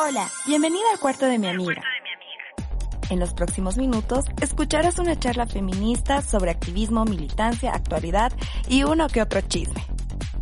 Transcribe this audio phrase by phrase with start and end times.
[0.00, 1.82] Hola, bienvenida al cuarto de mi amiga.
[3.10, 8.32] En los próximos minutos escucharás una charla feminista sobre activismo, militancia, actualidad
[8.68, 9.82] y uno que otro chisme.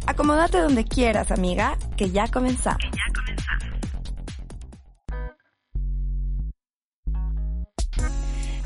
[0.07, 2.83] Acomódate donde quieras, amiga, que ya comenzamos.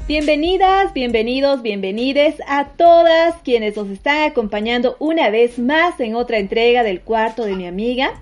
[0.09, 6.83] Bienvenidas, bienvenidos, bienvenides a todas quienes nos están acompañando una vez más en otra entrega
[6.83, 8.21] del cuarto de mi amiga.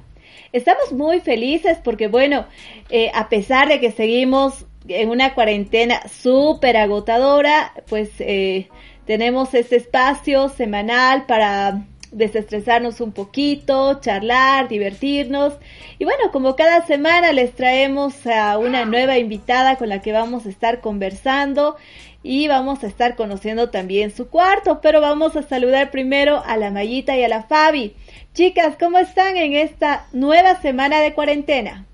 [0.52, 2.46] Estamos muy felices porque, bueno,
[2.90, 8.68] eh, a pesar de que seguimos en una cuarentena súper agotadora, pues eh,
[9.06, 11.86] tenemos este espacio semanal para
[12.18, 15.54] desestresarnos un poquito, charlar, divertirnos.
[15.98, 20.44] Y bueno, como cada semana les traemos a una nueva invitada con la que vamos
[20.44, 21.76] a estar conversando
[22.22, 26.70] y vamos a estar conociendo también su cuarto, pero vamos a saludar primero a la
[26.70, 27.94] Mayita y a la Fabi.
[28.34, 31.86] Chicas, ¿cómo están en esta nueva semana de cuarentena?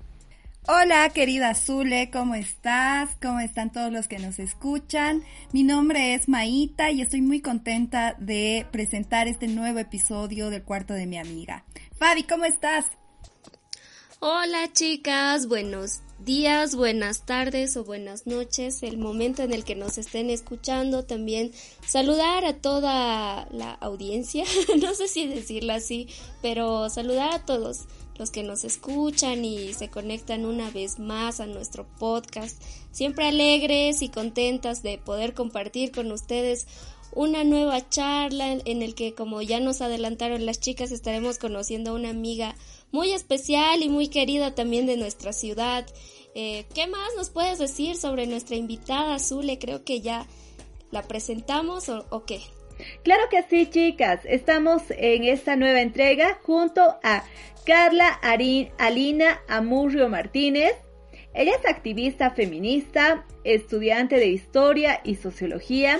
[0.67, 3.11] Hola, querida Zule, ¿cómo estás?
[3.21, 5.23] ¿Cómo están todos los que nos escuchan?
[5.51, 10.95] Mi nombre es Maíta y estoy muy contenta de presentar este nuevo episodio del cuarto
[10.95, 11.63] de mi amiga.
[11.99, 12.85] Fabi, ¿cómo estás?
[14.19, 19.99] Hola, chicas, buenos días, buenas tardes o buenas noches, el momento en el que nos
[19.99, 21.51] estén escuchando, también
[21.85, 24.45] saludar a toda la audiencia,
[24.81, 26.07] no sé si decirlo así,
[26.41, 27.81] pero saludar a todos
[28.17, 32.61] los que nos escuchan y se conectan una vez más a nuestro podcast.
[32.91, 36.67] Siempre alegres y contentas de poder compartir con ustedes
[37.11, 41.93] una nueva charla en el que, como ya nos adelantaron las chicas, estaremos conociendo a
[41.93, 42.55] una amiga
[42.91, 45.85] muy especial y muy querida también de nuestra ciudad.
[46.35, 49.59] Eh, ¿Qué más nos puedes decir sobre nuestra invitada Zule?
[49.59, 50.27] Creo que ya
[50.91, 52.41] la presentamos o, o qué.
[53.03, 54.21] Claro que sí, chicas.
[54.25, 57.23] Estamos en esta nueva entrega junto a
[57.65, 58.07] Carla
[58.77, 60.73] Alina Amurrio Martínez.
[61.33, 65.99] Ella es activista feminista, estudiante de historia y sociología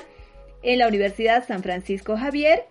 [0.63, 2.65] en la Universidad San Francisco Javier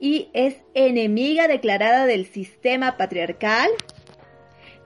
[0.00, 3.68] y es enemiga declarada del sistema patriarcal,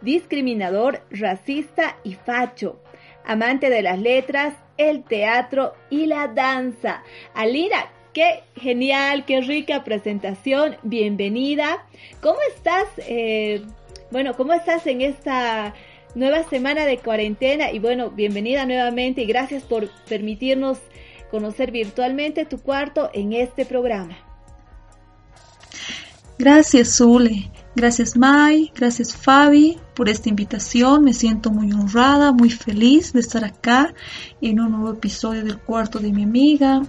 [0.02, 2.82] discriminador, racista y facho,
[3.24, 7.02] amante de las letras, el teatro y la danza.
[7.34, 10.76] Alina, Qué genial, qué rica presentación.
[10.84, 11.84] Bienvenida.
[12.20, 12.86] ¿Cómo estás?
[12.98, 13.66] Eh,
[14.12, 15.74] bueno, ¿cómo estás en esta
[16.14, 17.72] nueva semana de cuarentena?
[17.72, 20.78] Y bueno, bienvenida nuevamente y gracias por permitirnos
[21.32, 24.16] conocer virtualmente tu cuarto en este programa.
[26.38, 27.50] Gracias, Zule.
[27.76, 31.02] Gracias Mai, gracias Fabi por esta invitación.
[31.02, 33.92] Me siento muy honrada, muy feliz de estar acá
[34.40, 36.82] en un nuevo episodio del cuarto de mi amiga,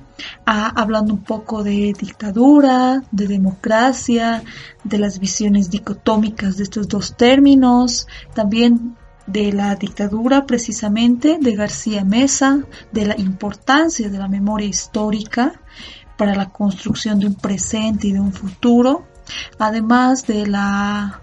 [0.46, 4.44] ah, hablando un poco de dictadura, de democracia,
[4.84, 8.96] de las visiones dicotómicas de estos dos términos, también
[9.26, 12.60] de la dictadura precisamente de García Mesa,
[12.92, 15.60] de la importancia de la memoria histórica
[16.16, 19.15] para la construcción de un presente y de un futuro
[19.60, 21.22] además de la,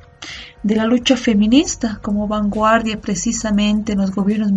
[0.63, 4.53] de la lucha feminista como vanguardia precisamente en los gobiernos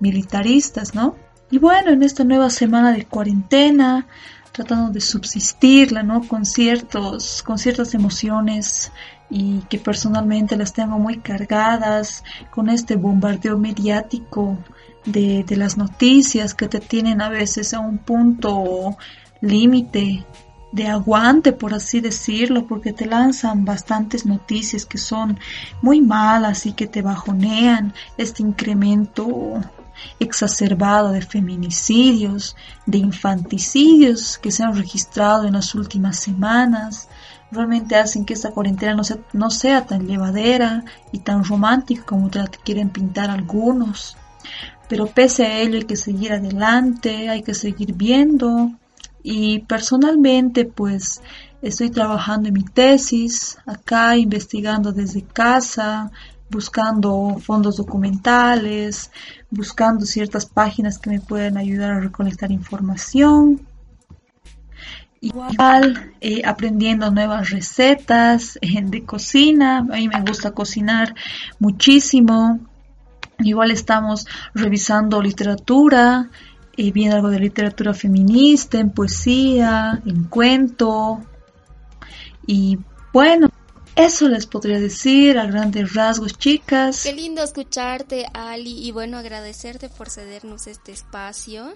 [0.00, 1.16] militaristas, ¿no?
[1.50, 4.06] Y bueno, en esta nueva semana de cuarentena,
[4.52, 6.26] tratando de subsistirla, ¿no?
[6.26, 8.92] Con ciertos, con ciertas emociones
[9.30, 14.58] y que personalmente las tengo muy cargadas con este bombardeo mediático
[15.04, 18.96] de, de las noticias que te tienen a veces a un punto
[19.40, 20.26] límite
[20.72, 25.38] de aguante, por así decirlo, porque te lanzan bastantes noticias que son
[25.82, 29.60] muy malas y que te bajonean este incremento
[30.20, 32.56] exacerbado de feminicidios,
[32.86, 37.08] de infanticidios que se han registrado en las últimas semanas,
[37.50, 39.00] realmente hacen que esta cuarentena
[39.32, 44.16] no sea, tan llevadera y tan romántica como te quieren pintar algunos.
[44.88, 48.72] Pero pese a ello hay que seguir adelante, hay que seguir viendo,
[49.22, 51.20] y personalmente, pues
[51.62, 56.10] estoy trabajando en mi tesis, acá investigando desde casa,
[56.50, 59.10] buscando fondos documentales,
[59.50, 63.66] buscando ciertas páginas que me pueden ayudar a recolectar información.
[65.20, 71.14] Igual eh, aprendiendo nuevas recetas eh, de cocina, a mí me gusta cocinar
[71.58, 72.60] muchísimo.
[73.40, 76.30] Igual estamos revisando literatura,
[76.78, 81.20] y viene algo de literatura feminista, en poesía, en cuento.
[82.46, 82.78] Y
[83.12, 83.50] bueno,
[83.96, 87.02] eso les podría decir a grandes rasgos, chicas.
[87.02, 91.74] Qué lindo escucharte, Ali, y bueno, agradecerte por cedernos este espacio.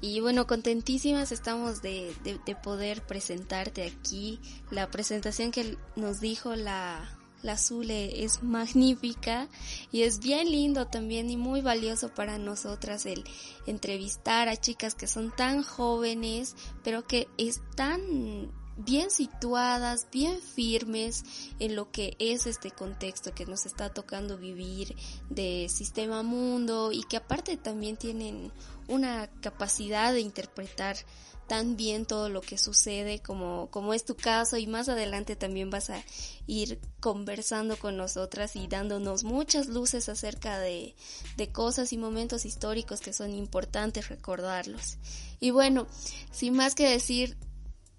[0.00, 4.40] Y bueno, contentísimas estamos de, de, poder presentarte aquí.
[4.72, 7.08] La presentación que nos dijo la,
[7.42, 9.48] la Zule es magnífica
[9.90, 13.24] y es bien lindo también y muy valioso para nosotras el
[13.66, 21.24] entrevistar a chicas que son tan jóvenes pero que están bien situadas, bien firmes
[21.58, 24.96] en lo que es este contexto que nos está tocando vivir
[25.28, 28.52] de sistema mundo y que aparte también tienen
[28.88, 30.96] una capacidad de interpretar
[31.46, 35.70] tan bien todo lo que sucede como, como es tu caso y más adelante también
[35.70, 36.02] vas a
[36.46, 40.94] ir conversando con nosotras y dándonos muchas luces acerca de,
[41.36, 44.98] de cosas y momentos históricos que son importantes recordarlos.
[45.40, 45.86] Y bueno,
[46.30, 47.36] sin más que decir,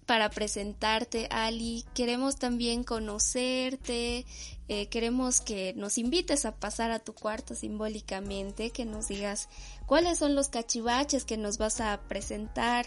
[0.05, 1.85] para presentarte, Ali.
[1.93, 4.25] Queremos también conocerte,
[4.67, 9.49] eh, queremos que nos invites a pasar a tu cuarto simbólicamente, que nos digas
[9.85, 12.85] cuáles son los cachivaches que nos vas a presentar.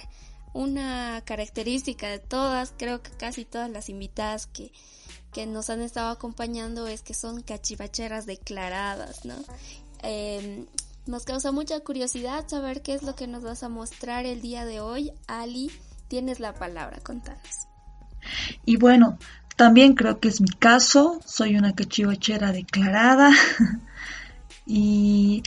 [0.57, 4.73] Una característica de todas, creo que casi todas las invitadas que,
[5.31, 9.35] que nos han estado acompañando es que son cachivacheras declaradas, ¿no?
[10.03, 10.65] Em,
[11.05, 14.65] nos causa mucha curiosidad saber qué es lo que nos vas a mostrar el día
[14.65, 15.71] de hoy, Ali.
[16.09, 17.69] Tienes la palabra, contanos.
[18.65, 19.19] Y bueno,
[19.57, 23.31] también creo que es mi caso, soy una cachivachera declarada
[24.67, 25.43] y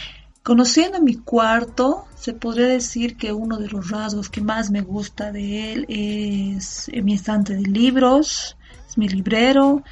[0.49, 5.31] conociendo mi cuarto, se podría decir que uno de los rasgos que más me gusta
[5.31, 8.57] de él es mi estante de libros,
[8.87, 9.83] es mi librero,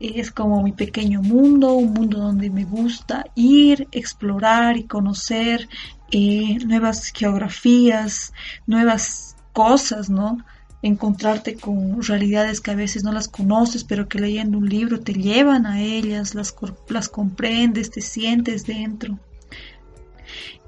[0.00, 5.68] es como mi pequeño mundo, un mundo donde me gusta ir, explorar y conocer
[6.10, 8.32] eh, nuevas geografías,
[8.66, 10.38] nuevas cosas, ¿no?
[10.82, 15.12] Encontrarte con realidades que a veces no las conoces, pero que leyendo un libro te
[15.12, 16.52] llevan a ellas, las,
[16.88, 19.20] las comprendes, te sientes dentro.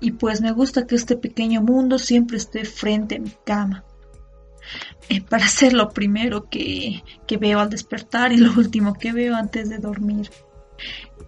[0.00, 3.84] Y pues me gusta que este pequeño mundo siempre esté frente a mi cama.
[5.08, 9.34] Eh, para ser lo primero que, que veo al despertar y lo último que veo
[9.34, 10.30] antes de dormir.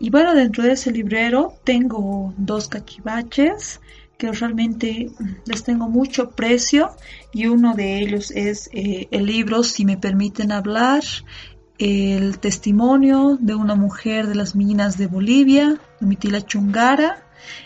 [0.01, 3.81] Y bueno, dentro de ese librero tengo dos cachivaches
[4.19, 5.11] que realmente
[5.47, 6.91] les tengo mucho precio
[7.33, 11.03] y uno de ellos es eh, el libro Si me permiten hablar,
[11.79, 17.24] el testimonio de una mujer de las minas de Bolivia, Mitila Chungara,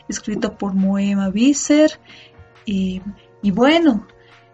[0.09, 1.99] escrito por Moema Visser.
[2.65, 3.01] Y,
[3.43, 4.07] bueno,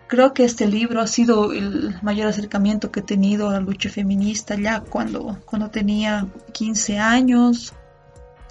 [0.06, 3.90] creo que este libro ha sido el mayor acercamiento que he tenido a la lucha
[3.90, 7.74] feminista ya cuando, cuando tenía 15 años,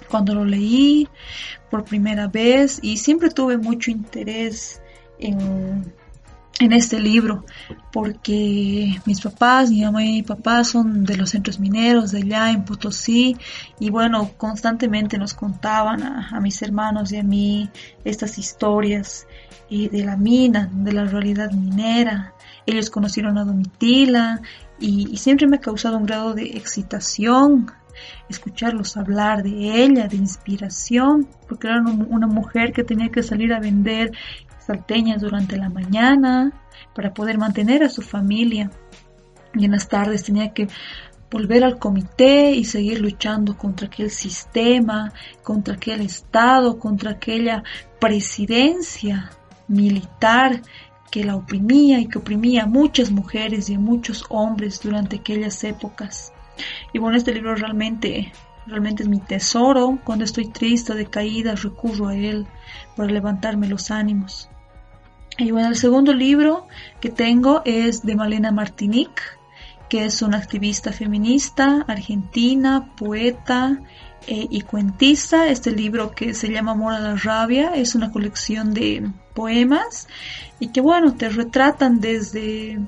[0.08, 1.08] cuando lo leí
[1.70, 4.82] por primera vez y siempre tuve mucho interés
[5.18, 5.94] en,
[6.60, 7.44] en este libro
[7.92, 12.50] porque mis papás, mi mamá y mi papá son de los centros mineros de allá
[12.50, 13.36] en Potosí
[13.80, 17.70] y bueno, constantemente nos contaban a, mis hermanos y a mí
[18.04, 19.26] estas historias
[19.70, 22.34] de la mina, de la realidad minera.
[22.64, 24.40] Ellos conocieron a Domitila
[24.78, 27.66] y, y siempre me ha causado un grado de excitación
[28.28, 33.60] escucharlos hablar de ella, de inspiración, porque era una mujer que tenía que salir a
[33.60, 34.12] vender
[34.66, 36.52] salteñas durante la mañana
[36.94, 38.70] para poder mantener a su familia
[39.54, 40.68] y en las tardes tenía que
[41.30, 45.12] volver al comité y seguir luchando contra aquel sistema,
[45.42, 47.64] contra aquel Estado, contra aquella
[47.98, 49.30] presidencia
[49.66, 50.62] militar
[51.10, 55.62] que la oprimía y que oprimía a muchas mujeres y a muchos hombres durante aquellas
[55.64, 56.32] épocas.
[56.92, 58.32] Y bueno, este libro realmente,
[58.66, 59.98] realmente es mi tesoro.
[60.04, 62.46] Cuando estoy triste, decaída, recurro a él
[62.96, 64.48] para levantarme los ánimos.
[65.36, 66.66] Y bueno, el segundo libro
[67.00, 69.22] que tengo es de Malena Martinique,
[69.88, 73.80] que es una activista feminista argentina, poeta
[74.26, 75.48] eh, y cuentista.
[75.48, 80.06] Este libro que se llama Amor a la Rabia es una colección de poemas
[80.60, 82.78] y que bueno, te retratan desde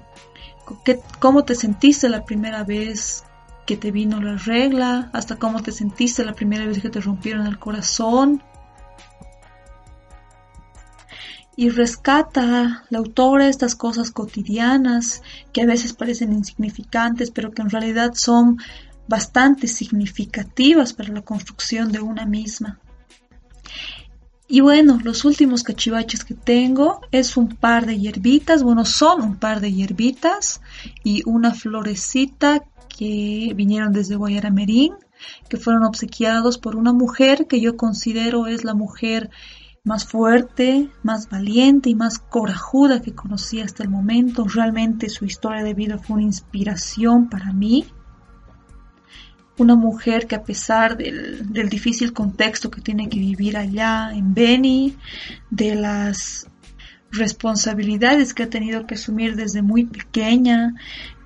[1.19, 3.25] cómo te sentiste la primera vez
[3.67, 7.47] que te vino la regla, hasta cómo te sentiste la primera vez que te rompieron
[7.47, 8.43] el corazón.
[11.57, 15.23] Y rescata la autora estas cosas cotidianas
[15.53, 18.59] que a veces parecen insignificantes, pero que en realidad son
[19.09, 22.79] bastante significativas para la construcción de una misma.
[24.49, 29.37] Y bueno, los últimos cachivaches que tengo es un par de hierbitas, bueno, son un
[29.37, 30.61] par de hierbitas
[31.03, 34.95] y una florecita que vinieron desde Guayaramerín,
[35.49, 39.31] que fueron obsequiados por una mujer que yo considero es la mujer
[39.87, 44.45] más fuerte, más valiente y más corajuda que conocí hasta el momento.
[44.45, 47.87] Realmente su historia de vida fue una inspiración para mí.
[49.57, 54.35] Una mujer que a pesar del, del difícil contexto que tiene que vivir allá en
[54.35, 54.97] Beni,
[55.51, 56.49] de las
[57.11, 60.75] responsabilidades que ha tenido que asumir desde muy pequeña.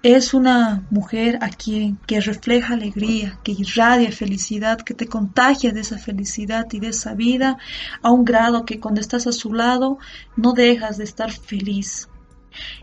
[0.03, 5.81] Es una mujer a quien que refleja alegría, que irradia felicidad, que te contagia de
[5.81, 7.59] esa felicidad y de esa vida
[8.03, 9.99] a un grado que cuando estás a su lado
[10.37, 12.10] no dejas de estar feliz.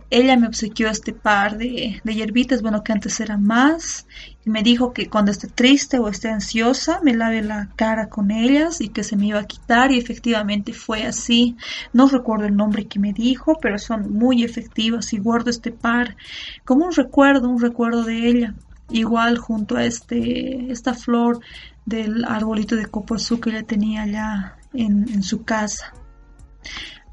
[0.10, 4.08] Ella me obsequió este par de, de hierbitas, bueno, que antes era más,
[4.46, 8.32] y me dijo que cuando esté triste o esté ansiosa, me lave la cara con
[8.32, 11.58] ellas y que se me iba a quitar, y efectivamente fue así.
[11.92, 16.16] No recuerdo el nombre que me dijo, pero son muy efectivas y guardo este par
[16.64, 18.56] como un recuerdo, un recuerdo de ella.
[18.90, 21.42] Igual junto a este, esta flor
[21.86, 25.94] del arbolito de copo azul que ella tenía allá en, en su casa.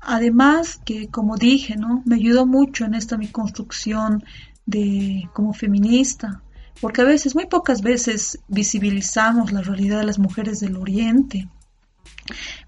[0.06, 2.02] Además que, como dije, ¿no?
[2.04, 4.22] Me ayudó mucho en esta mi construcción
[4.66, 6.42] de como feminista,
[6.80, 11.48] porque a veces, muy pocas veces visibilizamos la realidad de las mujeres del Oriente.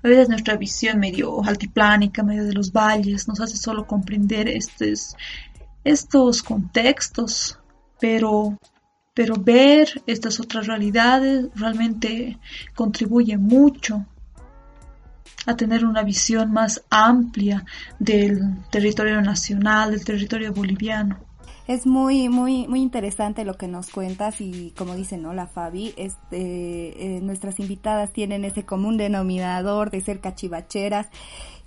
[0.03, 5.15] A veces nuestra visión medio altiplánica, medio de los valles, nos hace solo comprender estos,
[6.43, 7.59] contextos,
[8.01, 8.57] pero,
[9.15, 12.39] pero ver estas otras realidades realmente
[12.75, 14.07] contribuye mucho
[15.45, 17.65] a tener una visión más amplia
[17.99, 21.19] del territorio nacional, del territorio boliviano.
[21.67, 25.35] Es muy, muy, muy interesante lo que nos cuentas y como dice, ¿no?
[25.35, 31.09] La Fabi, este, eh, nuestras invitadas tienen ese común denominador de ser cachivacheras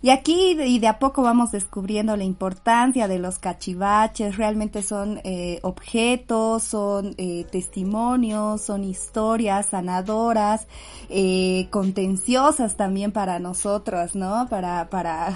[0.02, 5.20] y aquí y de a poco vamos descubriendo la importancia de los cachivaches, realmente son
[5.24, 10.68] eh, objetos, son eh, testimonios, son historias sanadoras,
[11.10, 14.48] eh, contenciosas también para nosotros, ¿no?
[14.50, 15.34] Para, para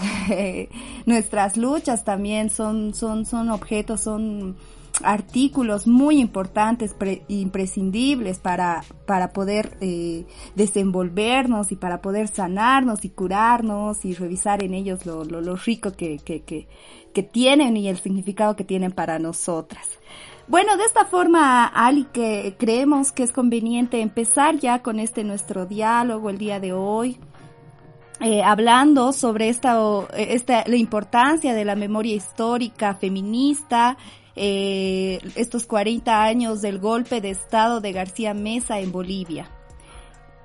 [1.06, 4.56] nuestras luchas también son, son, son objetos, son
[5.02, 6.96] artículos muy importantes,
[7.28, 14.74] imprescindibles para, para poder eh, desenvolvernos y para poder sanarnos y curarnos y revisar en
[14.74, 16.68] ellos lo, lo, rico que, que, que,
[17.14, 19.88] que tienen y el significado que tienen para nosotras.
[20.48, 25.66] Bueno, de esta forma, Ali, que creemos que es conveniente empezar ya con este nuestro
[25.66, 27.18] diálogo el día de hoy.
[28.20, 29.76] Eh, hablando sobre esta,
[30.16, 33.98] esta, la importancia de la memoria histórica feminista
[34.36, 39.50] eh, estos 40 años del golpe de Estado de García Mesa en Bolivia.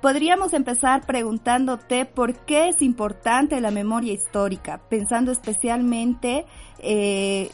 [0.01, 6.45] Podríamos empezar preguntándote por qué es importante la memoria histórica, pensando especialmente,
[6.77, 7.49] eh,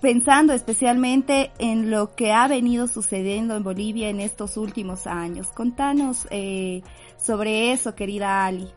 [0.00, 5.48] pensando especialmente en lo que ha venido sucediendo en Bolivia en estos últimos años.
[5.52, 6.82] Contanos eh,
[7.16, 8.68] sobre eso, querida Ali.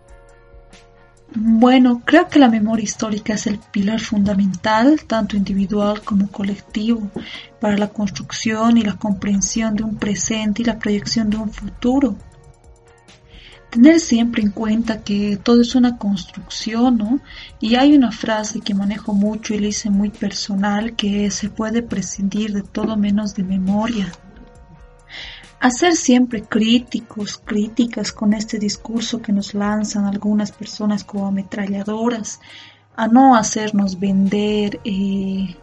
[1.36, 7.10] Bueno, creo que la memoria histórica es el pilar fundamental, tanto individual como colectivo,
[7.60, 12.16] para la construcción y la comprensión de un presente y la proyección de un futuro.
[13.72, 17.20] Tener siempre en cuenta que todo es una construcción, ¿no?
[17.60, 21.82] Y hay una frase que manejo mucho y le hice muy personal, que se puede
[21.82, 24.12] prescindir de todo menos de memoria
[25.64, 32.42] a ser siempre críticos, críticas con este discurso que nos lanzan algunas personas como ametralladoras,
[32.98, 35.56] a no hacernos vender eh,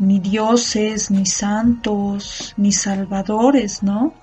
[0.00, 4.14] ni dioses, ni santos, ni salvadores, ¿no?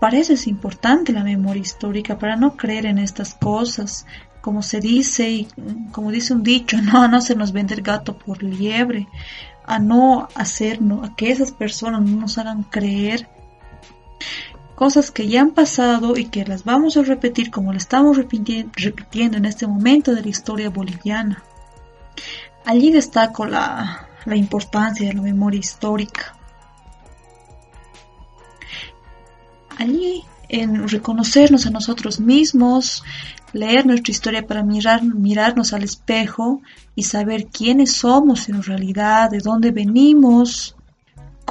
[0.00, 4.04] Para eso es importante la memoria histórica, para no creer en estas cosas,
[4.40, 5.48] como se dice y
[5.92, 9.06] como dice un dicho, no a no hacernos vender gato por liebre,
[9.64, 13.28] a no hacernos, a que esas personas no nos hagan creer
[14.74, 19.36] cosas que ya han pasado y que las vamos a repetir como lo estamos repitiendo
[19.36, 21.42] en este momento de la historia boliviana.
[22.64, 26.36] Allí destaco la, la importancia de la memoria histórica.
[29.78, 33.02] Allí en reconocernos a nosotros mismos,
[33.52, 36.60] leer nuestra historia para mirar, mirarnos al espejo
[36.94, 40.76] y saber quiénes somos en realidad, de dónde venimos,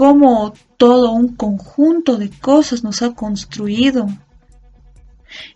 [0.01, 4.08] cómo todo un conjunto de cosas nos ha construido.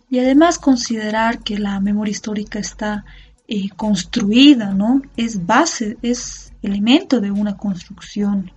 [0.08, 3.04] Y además considerar que la memoria histórica está
[3.48, 5.02] eh, construida, ¿no?
[5.16, 8.52] Es base, es elemento de una construcción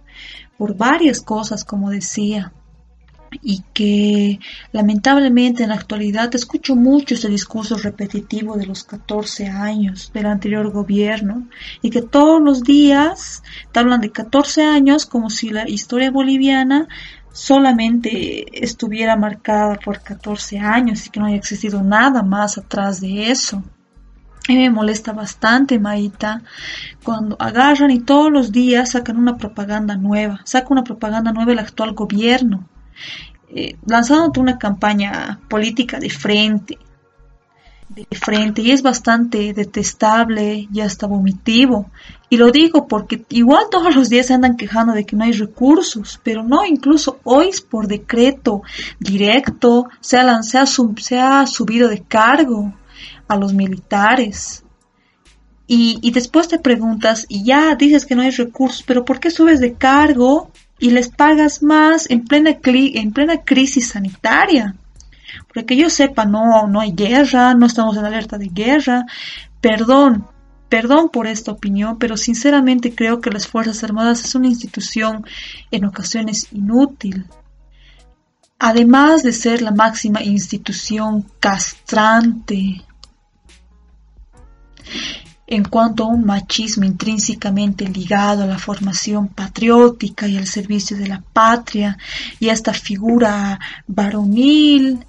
[0.59, 2.53] por varias cosas, como decía
[3.41, 4.39] y que
[4.71, 10.71] lamentablemente en la actualidad escucho mucho ese discurso repetitivo de los 14 años del anterior
[10.71, 11.47] gobierno
[11.81, 16.87] y que todos los días te hablan de 14 años como si la historia boliviana
[17.31, 23.31] solamente estuviera marcada por 14 años y que no haya existido nada más atrás de
[23.31, 23.63] eso.
[24.47, 26.41] Y me molesta bastante, Maita,
[27.03, 31.59] cuando agarran y todos los días sacan una propaganda nueva, saca una propaganda nueva el
[31.59, 32.67] actual gobierno
[33.49, 36.77] eh, lanzándote una campaña política de frente,
[37.89, 41.89] de frente y es bastante detestable y hasta vomitivo.
[42.29, 45.31] Y lo digo porque igual todos los días se andan quejando de que no hay
[45.31, 48.61] recursos, pero no, incluso hoy por decreto
[48.99, 50.59] directo se ha, se
[50.97, 52.73] se ha subido de cargo
[53.27, 54.63] a los militares.
[55.65, 59.29] Y, y después te preguntas, y ya dices que no hay recursos, pero ¿por qué
[59.29, 64.75] subes de cargo y les pagas más en plena, en plena crisis sanitaria?
[65.47, 69.05] Porque que yo sepa, no, no hay guerra, no estamos en alerta de guerra.
[69.61, 70.27] Perdón,
[70.69, 75.25] perdón por esta opinión, pero sinceramente creo que las Fuerzas Armadas es una institución
[75.71, 77.25] en ocasiones inútil.
[78.59, 82.83] Además de ser la máxima institución castrante,
[85.51, 91.07] en cuanto a un machismo intrínsecamente ligado a la formación patriótica y al servicio de
[91.07, 91.97] la patria
[92.39, 94.99] y a esta figura varonil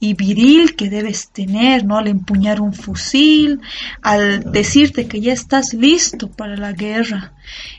[0.00, 1.98] y viril que debes tener, ¿no?
[1.98, 3.60] Al empuñar un fusil,
[4.00, 7.34] al decirte que ya estás listo para la guerra.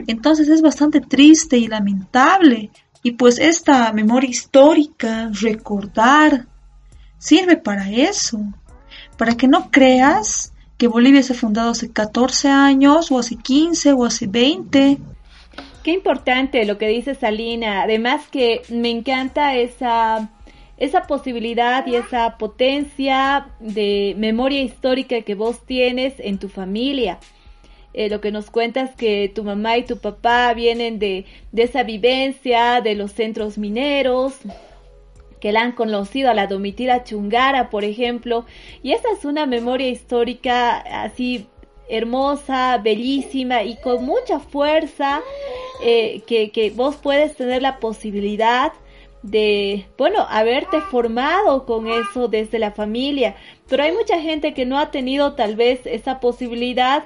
[0.05, 2.69] Entonces es bastante triste y lamentable.
[3.01, 6.45] Y pues esta memoria histórica, recordar,
[7.17, 8.39] sirve para eso,
[9.17, 13.93] para que no creas que Bolivia se ha fundado hace 14 años o hace 15
[13.93, 14.98] o hace 20.
[15.84, 17.84] Qué importante lo que dice Salina.
[17.84, 20.29] Además que me encanta esa,
[20.77, 27.19] esa posibilidad y esa potencia de memoria histórica que vos tienes en tu familia.
[27.93, 31.81] Eh, lo que nos cuentas que tu mamá y tu papá vienen de, de esa
[31.81, 34.36] vivencia de los centros mineros,
[35.39, 38.46] que la han conocido a la Domitila Chungara, por ejemplo,
[38.84, 41.48] y esa es una memoria histórica así
[41.89, 45.22] hermosa, bellísima y con mucha fuerza
[45.84, 48.74] eh, que, que vos puedes tener la posibilidad
[49.24, 53.36] de, bueno, haberte formado con eso desde la familia,
[53.67, 57.03] pero hay mucha gente que no ha tenido tal vez esa posibilidad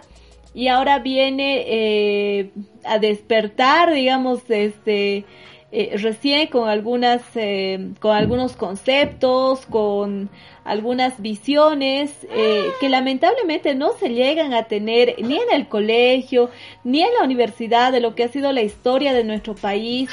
[0.53, 2.51] y ahora viene eh,
[2.83, 5.25] a despertar, digamos, este,
[5.73, 10.29] eh, recién con algunas eh, con algunos conceptos con
[10.65, 16.49] algunas visiones eh, que lamentablemente no se llegan a tener ni en el colegio
[16.83, 20.09] ni en la universidad de lo que ha sido la historia de nuestro país.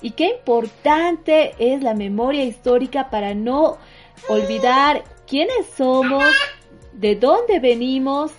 [0.00, 3.78] Y qué importante es la memoria histórica para no
[4.28, 6.24] olvidar quiénes somos
[6.92, 8.32] de dónde venimos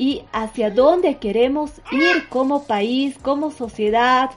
[0.00, 4.30] y hacia dónde queremos ir como país, como sociedad,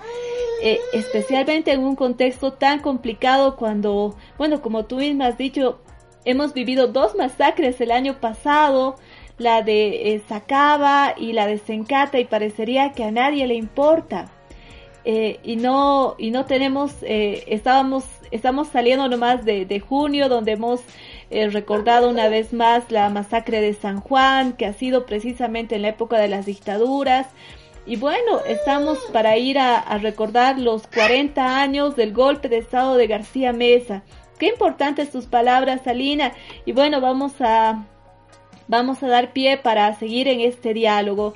[0.62, 5.80] eh, especialmente en un contexto tan complicado cuando, bueno, como tú misma has dicho,
[6.26, 8.98] hemos vivido dos masacres el año pasado,
[9.38, 14.34] la de eh, Sacaba y la de Sencata y parecería que a nadie le importa.
[15.06, 20.80] Eh, y no y no tenemos estábamos estamos saliendo nomás de, de junio donde hemos
[21.52, 25.90] recordado una vez más la masacre de San Juan, que ha sido precisamente en la
[25.90, 27.28] época de las dictaduras.
[27.86, 33.08] Y bueno, estamos para ir a, recordar los 40 años del golpe de Estado de
[33.08, 34.04] García Mesa.
[34.38, 36.34] Qué importantes tus palabras, Salina.
[36.66, 37.86] Y bueno, vamos a,
[38.68, 41.34] vamos a dar pie para seguir en este diálogo.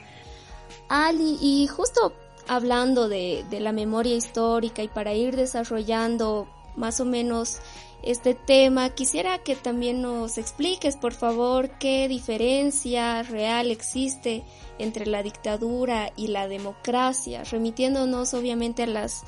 [0.90, 2.14] Ali, y justo
[2.48, 7.60] hablando de, de la memoria histórica y para ir desarrollando más o menos
[8.08, 14.46] este tema, quisiera que también nos expliques, por favor, qué diferencia real existe
[14.80, 19.24] entre la dictadura y la democracia, remitiéndonos obviamente a las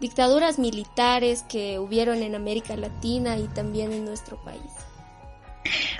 [0.00, 4.72] dictaduras militares que hubieron en América Latina y también en nuestro país.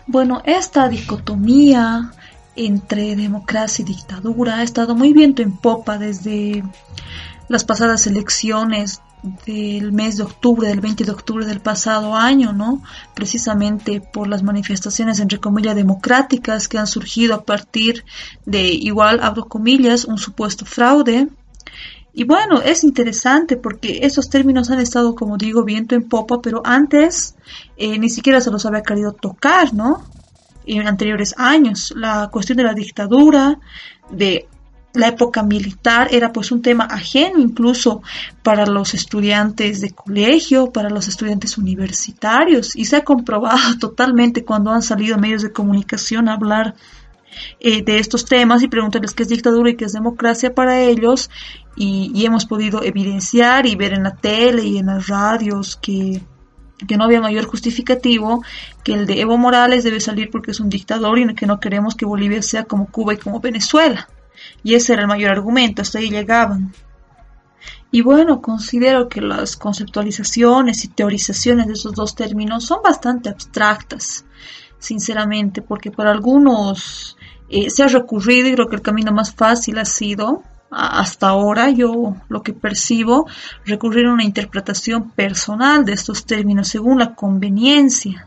[0.09, 2.11] Bueno, esta dicotomía
[2.57, 6.65] entre democracia y dictadura ha estado muy viento en popa desde
[7.49, 9.01] las pasadas elecciones
[9.47, 12.83] del mes de octubre, del 20 de octubre del pasado año, ¿no?
[13.15, 18.05] Precisamente por las manifestaciones, entre comillas, democráticas que han surgido a partir
[18.45, 21.29] de, igual, abro comillas, un supuesto fraude.
[22.13, 26.61] Y bueno, es interesante porque esos términos han estado, como digo, viento en popa, pero
[26.63, 27.35] antes
[27.77, 30.05] eh, ni siquiera se los había querido tocar, ¿no?
[30.67, 33.59] En anteriores años, la cuestión de la dictadura,
[34.11, 34.49] de
[34.95, 38.03] la época militar era pues un tema ajeno incluso
[38.43, 44.71] para los estudiantes de colegio, para los estudiantes universitarios y se ha comprobado totalmente cuando
[44.71, 46.75] han salido medios de comunicación a hablar
[47.59, 51.29] eh, de estos temas y preguntarles qué es dictadura y qué es democracia para ellos
[51.75, 56.23] y, y, hemos podido evidenciar y ver en la tele y en las radios que,
[56.87, 58.45] que no había mayor justificativo
[58.85, 61.97] que el de Evo Morales debe salir porque es un dictador y que no queremos
[61.97, 64.09] que Bolivia sea como Cuba y como Venezuela.
[64.65, 66.73] Y ese era el mayor argumento, hasta ahí llegaban.
[67.93, 74.25] Y bueno, considero que las conceptualizaciones y teorizaciones de esos dos términos son bastante abstractas.
[74.81, 77.17] sinceramente, porque para algunos
[77.49, 81.71] eh, se ha recurrido y creo que el camino más fácil ha sido hasta ahora
[81.71, 83.27] yo lo que percibo
[83.65, 88.27] recurrir a una interpretación personal de estos términos según la conveniencia.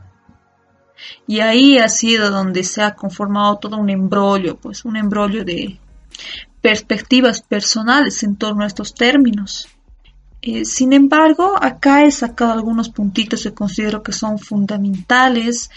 [1.27, 5.79] Y ahí ha sido donde se ha conformado todo un embrollo, pues un embrollo de
[6.61, 9.67] perspectivas personales en torno a estos términos.
[10.41, 15.69] Eh, sin embargo, acá he sacado algunos puntitos que considero que son fundamentales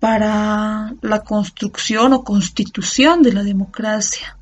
[0.00, 4.38] para la construcción o constitución de la democracia.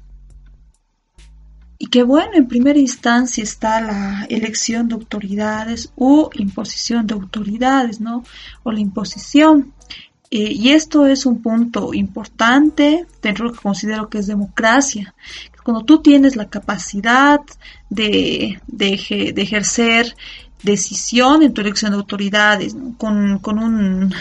[1.79, 8.01] Y que bueno, en primera instancia está la elección de autoridades u imposición de autoridades,
[8.01, 8.25] ¿no?
[8.63, 9.75] O la imposición.
[10.29, 15.15] Y esto es un punto importante dentro de lo que considero que es democracia.
[15.63, 17.41] Cuando tú tienes la capacidad
[17.91, 20.17] de, de, ejercer
[20.63, 24.15] decisión en tu elección de autoridades, con, con un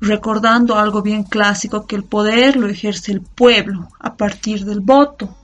[0.00, 5.36] recordando algo bien clásico, que el poder lo ejerce el pueblo a partir del voto.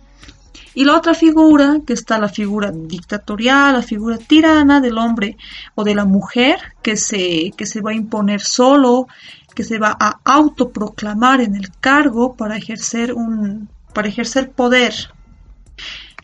[0.77, 5.37] Y la otra figura, que está la figura dictatorial, la figura tirana del hombre
[5.77, 9.07] o de la mujer, que se, que se va a imponer solo,
[9.55, 14.95] que se va a autoproclamar en el cargo para ejercer un, para ejercer poder.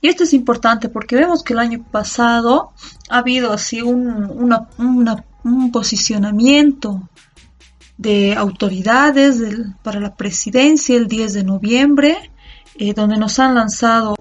[0.01, 2.73] Y esto es importante porque vemos que el año pasado
[3.09, 4.57] ha habido así un,
[5.45, 7.09] un posicionamiento
[8.01, 9.43] de autoridades
[9.83, 12.31] para la presidencia el 10 de noviembre,
[12.77, 14.17] eh, donde nos han lanzado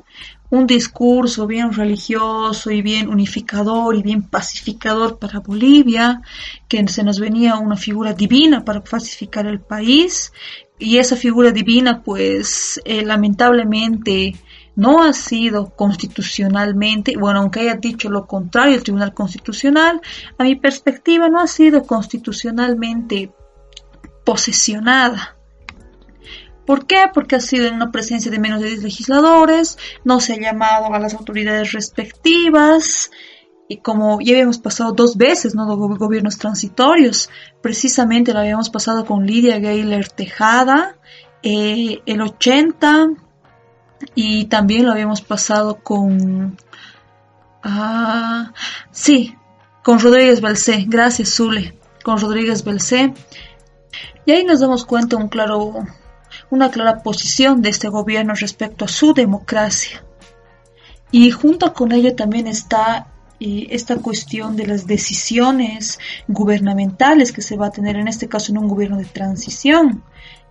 [0.50, 6.22] un discurso bien religioso y bien unificador y bien pacificador para Bolivia,
[6.68, 10.32] que se nos venía una figura divina para pacificar el país
[10.80, 14.34] y esa figura divina pues eh, lamentablemente
[14.76, 20.00] no ha sido constitucionalmente, bueno, aunque haya dicho lo contrario el Tribunal Constitucional,
[20.38, 23.30] a mi perspectiva no ha sido constitucionalmente
[24.24, 25.39] posesionada.
[26.70, 27.06] ¿Por qué?
[27.12, 30.94] Porque ha sido en una presencia de menos de 10 legisladores, no se ha llamado
[30.94, 33.10] a las autoridades respectivas,
[33.68, 35.66] y como ya habíamos pasado dos veces, ¿no?
[35.76, 37.32] gobiernos transitorios,
[37.64, 40.96] precisamente lo habíamos pasado con Lidia Gayler Tejada,
[41.42, 43.14] eh, el 80,
[44.14, 46.56] y también lo habíamos pasado con...
[47.64, 48.54] Ah,
[48.92, 49.36] sí,
[49.84, 53.16] con Rodríguez Belcé, gracias Zule, con Rodríguez Belcé.
[54.28, 55.88] Y ahí nos damos cuenta un claro
[56.50, 60.04] una clara posición de este gobierno respecto a su democracia.
[61.12, 63.08] Y junto con ello también está
[63.40, 68.52] eh, esta cuestión de las decisiones gubernamentales que se va a tener en este caso
[68.52, 70.04] en un gobierno de transición,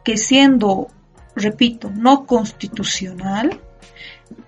[0.04, 0.88] que siendo,
[1.36, 3.60] repito, no constitucional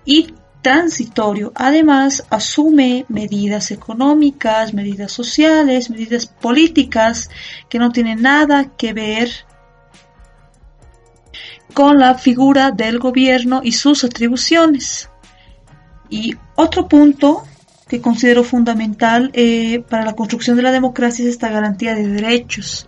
[0.05, 7.29] y transitorio, además asume medidas económicas, medidas sociales, medidas políticas
[7.69, 9.29] que no tienen nada que ver
[11.73, 15.09] con la figura del gobierno y sus atribuciones.
[16.09, 17.43] Y otro punto
[17.87, 22.87] que considero fundamental eh, para la construcción de la democracia es esta garantía de derechos,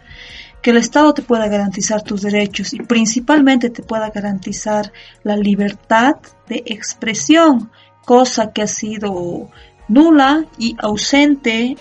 [0.61, 4.93] que el Estado te pueda garantizar tus derechos y principalmente te pueda garantizar
[5.23, 6.15] la libertad
[6.47, 7.69] de expresión,
[8.05, 9.49] cosa que ha sido
[9.89, 11.75] nula y ausente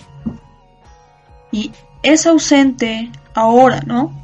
[1.51, 4.22] y es ausente ahora, ¿no?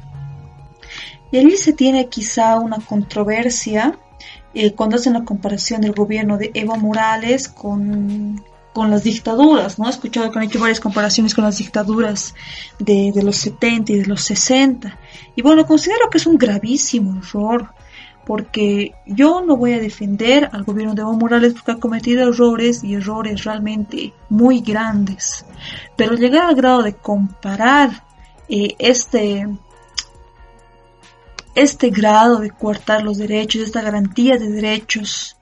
[1.30, 3.98] Y allí se tiene quizá una controversia
[4.52, 8.42] eh, cuando hacen la comparación del gobierno de Evo Morales con,
[8.74, 9.86] las dictaduras, ¿no?
[9.86, 12.34] He escuchado que han hecho varias comparaciones con las dictaduras
[12.78, 14.98] de, de los 70 y de los 60.
[15.36, 17.74] Y bueno, considero que es un gravísimo error,
[18.24, 22.82] porque yo no voy a defender al gobierno de Evo Morales porque ha cometido errores
[22.82, 25.44] y errores realmente muy grandes.
[25.96, 28.04] Pero llegar al grado de comparar
[28.48, 29.46] eh, este
[31.54, 35.36] este grado de coartar los derechos, esta garantía de derechos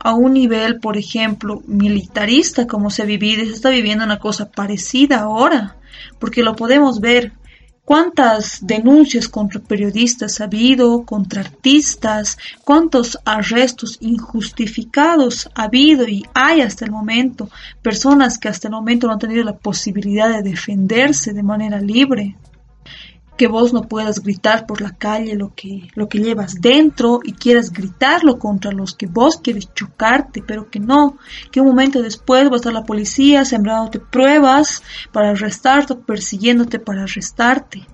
[0.00, 5.20] a un nivel, por ejemplo, militarista como se vive, se está viviendo una cosa parecida
[5.20, 5.76] ahora,
[6.18, 7.32] porque lo podemos ver.
[7.84, 12.36] ¿Cuántas denuncias contra periodistas ha habido, contra artistas?
[12.62, 17.48] ¿Cuántos arrestos injustificados ha habido y hay hasta el momento?
[17.80, 22.36] Personas que hasta el momento no han tenido la posibilidad de defenderse de manera libre
[23.38, 27.32] que vos no puedas gritar por la calle lo que, lo que llevas dentro y
[27.32, 31.16] quieras gritarlo contra los que vos quieres chocarte, pero que no,
[31.50, 37.04] que un momento después va a estar la policía sembrándote pruebas para arrestarte persiguiéndote para
[37.04, 37.86] arrestarte.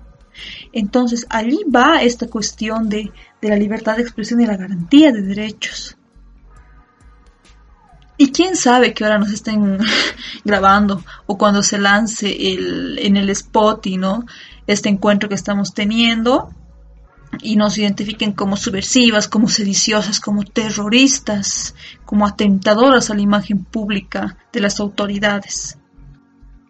[0.73, 5.23] Entonces allí va esta cuestión de, de la libertad de expresión y la garantía de
[5.23, 5.97] derechos.
[8.17, 9.79] Y quién sabe que ahora nos estén
[10.45, 14.25] grabando o cuando se lance el, en el spot y no
[14.67, 16.51] este encuentro que estamos teniendo
[17.43, 21.75] y nos identifiquen como subversivas, como sediciosas, como terroristas,
[22.05, 25.79] como atentadoras a la imagen pública de las autoridades.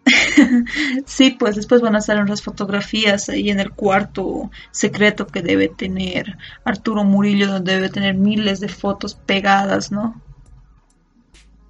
[1.05, 5.67] sí, pues después van a estar unas fotografías ahí en el cuarto secreto que debe
[5.67, 10.21] tener Arturo Murillo, donde debe tener miles de fotos pegadas, ¿no?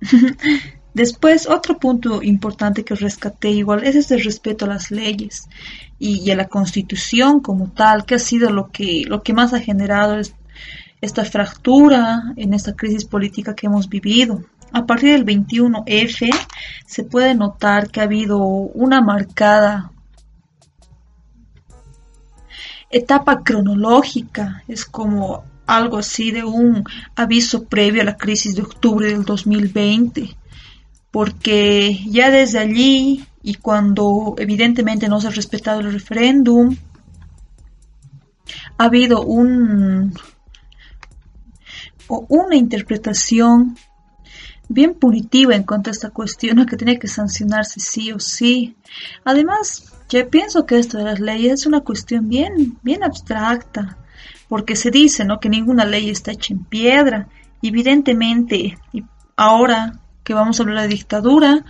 [0.96, 5.50] Después, otro punto importante que rescaté igual es ese respeto a las leyes
[6.00, 9.60] y, a la constitución como tal, que ha sido lo que, lo que más ha
[9.60, 10.18] generado
[11.02, 14.46] esta fractura en esta crisis política que hemos vivido.
[14.72, 16.30] A partir del 21F
[16.88, 19.92] se puede notar que ha habido una marcada
[22.90, 26.86] etapa cronológica, es como algo así de un
[27.18, 30.38] aviso previo a la crisis de octubre del 2020,
[31.16, 36.76] porque ya desde allí y cuando evidentemente no se ha respetado el referéndum,
[38.78, 40.14] ha habido un,
[42.10, 43.78] una interpretación
[44.68, 48.76] bien punitiva en cuanto a esta cuestión, que tiene que sancionarse sí o sí.
[49.24, 53.98] Además, yo pienso que esto de las leyes es una cuestión bien, bien abstracta
[54.50, 55.40] porque se dice ¿no?
[55.40, 57.30] que ninguna ley está hecha en piedra.
[57.62, 58.78] Evidentemente,
[59.38, 61.64] ahora que vamos a hablar de dictadura,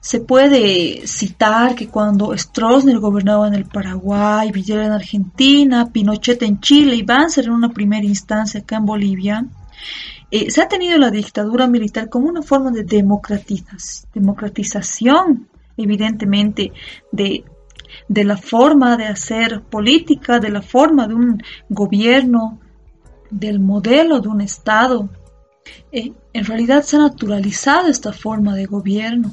[0.00, 6.58] se puede citar que cuando Stroessner gobernaba en el Paraguay, Villera en Argentina, Pinochet en
[6.60, 9.46] Chile y Banzer en una primera instancia acá en Bolivia,
[10.30, 16.72] eh, se ha tenido la dictadura militar como una forma de democratización, evidentemente,
[17.12, 17.44] de
[18.08, 22.58] de la forma de hacer política, de la forma de un gobierno,
[23.30, 25.08] del modelo de un Estado.
[25.92, 29.32] Eh, en realidad se ha naturalizado esta forma de gobierno.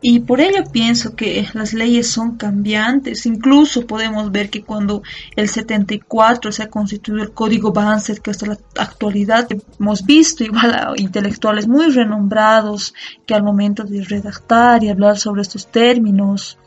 [0.00, 3.26] Y por ello pienso que las leyes son cambiantes.
[3.26, 5.02] Incluso podemos ver que cuando
[5.34, 9.48] el 74 se ha constituido el Código Banzer, que hasta la actualidad
[9.80, 12.94] hemos visto igual a intelectuales muy renombrados
[13.26, 16.58] que al momento de redactar y hablar sobre estos términos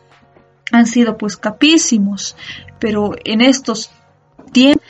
[0.73, 2.35] han sido pues capísimos,
[2.79, 3.91] pero en estos
[4.51, 4.85] tiempos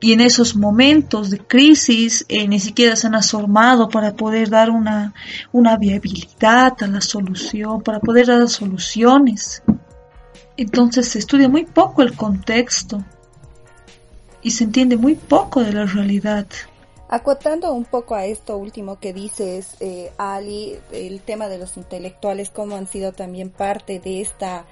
[0.00, 4.70] y en esos momentos de crisis eh, ni siquiera se han asomado para poder dar
[4.70, 5.14] una,
[5.52, 9.62] una viabilidad a la solución, para poder dar soluciones.
[10.56, 13.02] Entonces se estudia muy poco el contexto
[14.42, 16.46] y se entiende muy poco de la realidad.
[17.08, 22.50] Acotando un poco a esto último que dices, eh, Ali, el tema de los intelectuales,
[22.50, 24.64] cómo han sido también parte de esta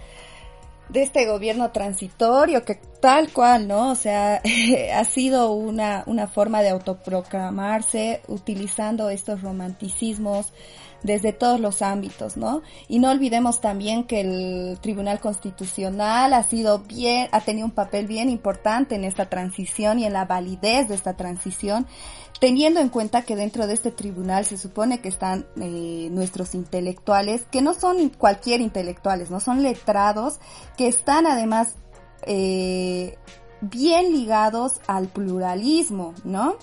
[0.88, 3.90] de este gobierno transitorio que tal cual, ¿no?
[3.90, 4.40] O sea,
[4.94, 10.52] ha sido una, una forma de autoproclamarse utilizando estos romanticismos
[11.04, 12.62] desde todos los ámbitos, ¿no?
[12.88, 18.08] Y no olvidemos también que el Tribunal Constitucional ha sido bien, ha tenido un papel
[18.08, 21.86] bien importante en esta transición y en la validez de esta transición
[22.40, 27.44] teniendo en cuenta que dentro de este tribunal se supone que están eh, nuestros intelectuales,
[27.50, 30.40] que no son cualquier intelectuales, no son letrados,
[30.76, 31.76] que están además
[32.26, 33.16] eh,
[33.70, 36.56] bien ligados al pluralismo, ¿no?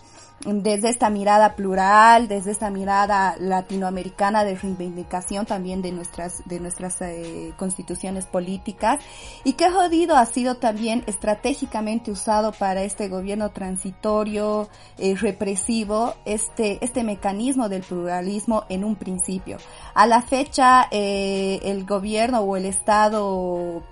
[0.46, 7.02] desde esta mirada plural, desde esta mirada latinoamericana de reivindicación también de nuestras, de nuestras
[7.02, 9.00] eh, constituciones políticas
[9.44, 16.84] y que jodido ha sido también estratégicamente usado para este gobierno transitorio, eh, represivo, este,
[16.84, 19.58] este mecanismo del pluralismo en un principio.
[19.94, 23.84] A la fecha, eh, el gobierno o el Estado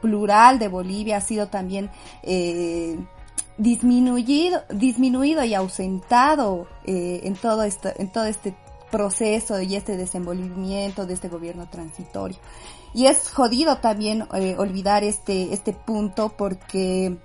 [0.00, 1.90] plural de Bolivia ha sido también
[3.56, 8.54] disminuido, disminuido y ausentado eh, en, todo esto, en todo este
[8.90, 12.38] proceso y este desenvolvimiento de este gobierno transitorio.
[12.94, 17.16] Y es jodido también eh, olvidar este, este punto porque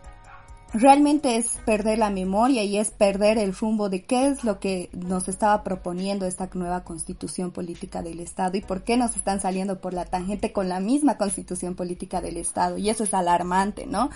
[0.74, 4.90] realmente es perder la memoria y es perder el rumbo de qué es lo que
[4.94, 9.80] nos estaba proponiendo esta nueva constitución política del Estado y por qué nos están saliendo
[9.80, 12.78] por la tangente con la misma constitución política del Estado.
[12.78, 14.10] Y eso es alarmante, ¿no?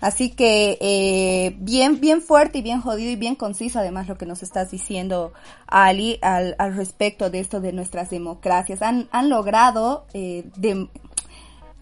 [0.00, 4.26] Así que eh, bien, bien fuerte y bien jodido y bien conciso además lo que
[4.26, 5.32] nos estás diciendo,
[5.66, 8.82] Ali, al, al respecto de esto de nuestras democracias.
[8.82, 10.88] Han, han logrado eh, de,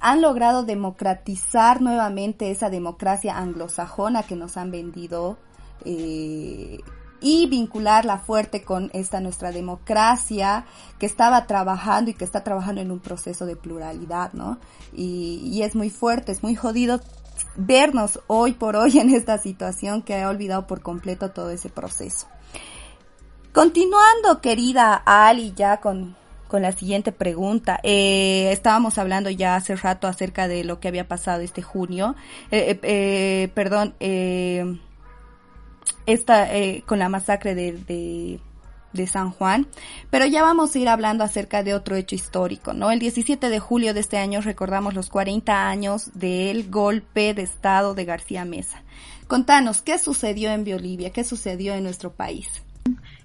[0.01, 5.39] han logrado democratizar nuevamente esa democracia anglosajona que nos han vendido
[5.85, 6.81] eh,
[7.21, 10.65] y vincularla fuerte con esta nuestra democracia
[10.99, 14.59] que estaba trabajando y que está trabajando en un proceso de pluralidad, ¿no?
[14.95, 17.01] Y, y es muy fuerte, es muy jodido
[17.57, 22.27] vernos hoy por hoy en esta situación que ha olvidado por completo todo ese proceso.
[23.53, 26.17] Continuando, querida Ali, ya con,
[26.51, 27.79] con la siguiente pregunta.
[27.85, 32.17] Eh, estábamos hablando ya hace rato acerca de lo que había pasado este junio.
[32.51, 34.79] Eh, eh, eh perdón, eh,
[36.07, 38.41] eh, con la masacre de, de,
[38.93, 39.69] de, San Juan.
[40.11, 42.91] Pero ya vamos a ir hablando acerca de otro hecho histórico, ¿no?
[42.91, 47.95] El 17 de julio de este año recordamos los 40 años del golpe de Estado
[47.95, 48.83] de García Mesa.
[49.29, 51.11] Contanos, ¿qué sucedió en Bolivia?
[51.11, 52.65] ¿Qué sucedió en nuestro país?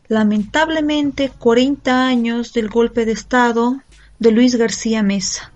[0.07, 3.81] Lamentablemente 40 años del golpe de Estado
[4.19, 5.51] de Luis García Mesa.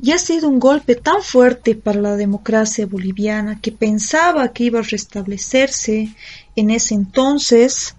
[0.00, 4.80] Y ha sido un golpe tan fuerte para la democracia boliviana que pensaba que iba
[4.80, 6.14] a restablecerse
[6.54, 7.94] en ese entonces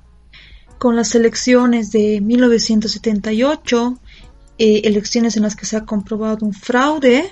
[0.77, 3.97] con las elecciones de 1978,
[4.59, 7.31] eh, elecciones en las que se ha comprobado un fraude,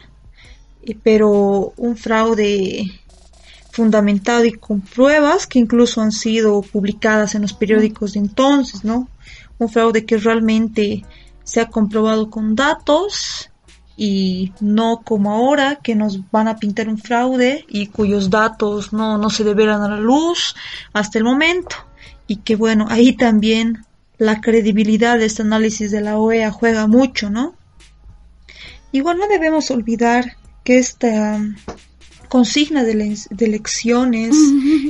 [0.83, 2.87] eh, pero un fraude
[3.75, 9.09] fundamentado y con pruebas que incluso han sido publicadas en los periódicos de entonces, ¿no?
[9.57, 11.03] Un fraude que realmente
[11.43, 13.49] se ha comprobado con datos
[13.97, 19.17] y no como ahora que nos van a pintar un fraude y cuyos datos no,
[19.17, 20.55] no se deberán a la luz
[20.93, 21.75] hasta el momento.
[22.27, 23.85] Y que bueno, ahí también
[24.17, 27.55] la credibilidad de este análisis de la OEA juega mucho, ¿no?
[28.93, 31.41] Igual no debemos olvidar que esta
[32.27, 34.35] consigna de, elecciones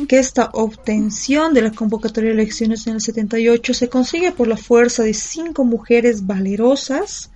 [0.07, 4.57] que esta obtención de la convocatoria de elecciones en el 78 se consigue por la
[4.57, 7.31] fuerza de cinco mujeres valerosas,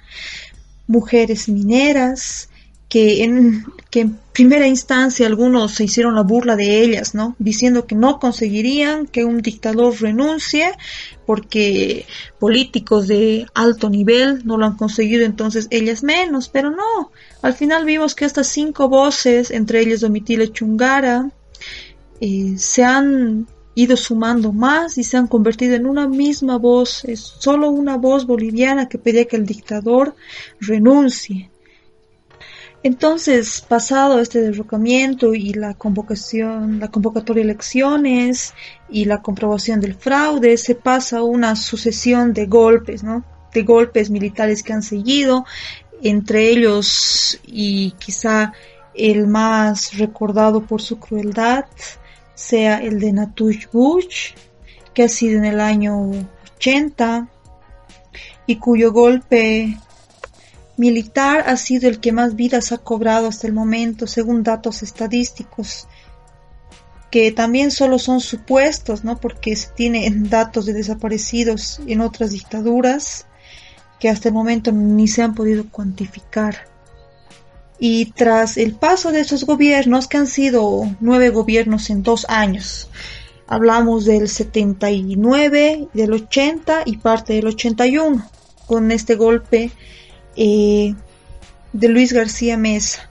[0.88, 2.50] mujeres mineras,
[2.90, 7.36] que en, que en primera instancia algunos se hicieron la burla de ellas, ¿no?
[7.38, 10.72] Diciendo que no conseguirían que un dictador renuncie
[11.28, 12.08] porque
[12.40, 17.12] políticos de alto nivel no lo han conseguido, entonces ellas menos, pero no.
[17.42, 21.30] Al final vimos que estas cinco voces, entre ellas Domitila Chungara,
[22.20, 27.22] eh, se han ido sumando más y se han convertido en una misma voz, es
[27.22, 30.16] solo una voz boliviana que pedía que el dictador
[30.60, 31.50] renuncie.
[32.84, 38.54] Entonces, pasado este derrocamiento y la convocación, la convocatoria de elecciones
[38.90, 43.24] y la comprobación del fraude, se pasa una sucesión de golpes, ¿no?
[43.54, 45.46] De golpes militares que han seguido,
[46.02, 48.54] entre ellos y quizá
[48.94, 51.66] el más recordado por su crueldad
[52.36, 54.34] sea el de Natush Bush,
[54.94, 56.12] que ha sido en el año
[56.58, 57.28] 80
[58.46, 59.78] y cuyo golpe
[60.78, 65.88] militar ha sido el que más vidas ha cobrado hasta el momento, según datos estadísticos,
[67.12, 69.20] que también solo son supuestos, ¿no?
[69.20, 73.26] Porque se tienen datos de desaparecidos en otras dictaduras
[74.00, 76.68] que hasta el momento ni se han podido cuantificar.
[77.80, 82.90] Y tras el paso de esos gobiernos, que han sido nueve gobiernos en dos años,
[83.48, 88.30] hablamos del 79, del 80 y parte del 81,
[88.68, 89.72] con este golpe
[90.36, 90.94] eh,
[91.74, 93.10] de Luis García Mesa,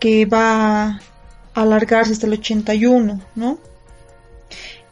[0.00, 1.00] que va a
[1.54, 3.58] alargarse hasta el 81, ¿no?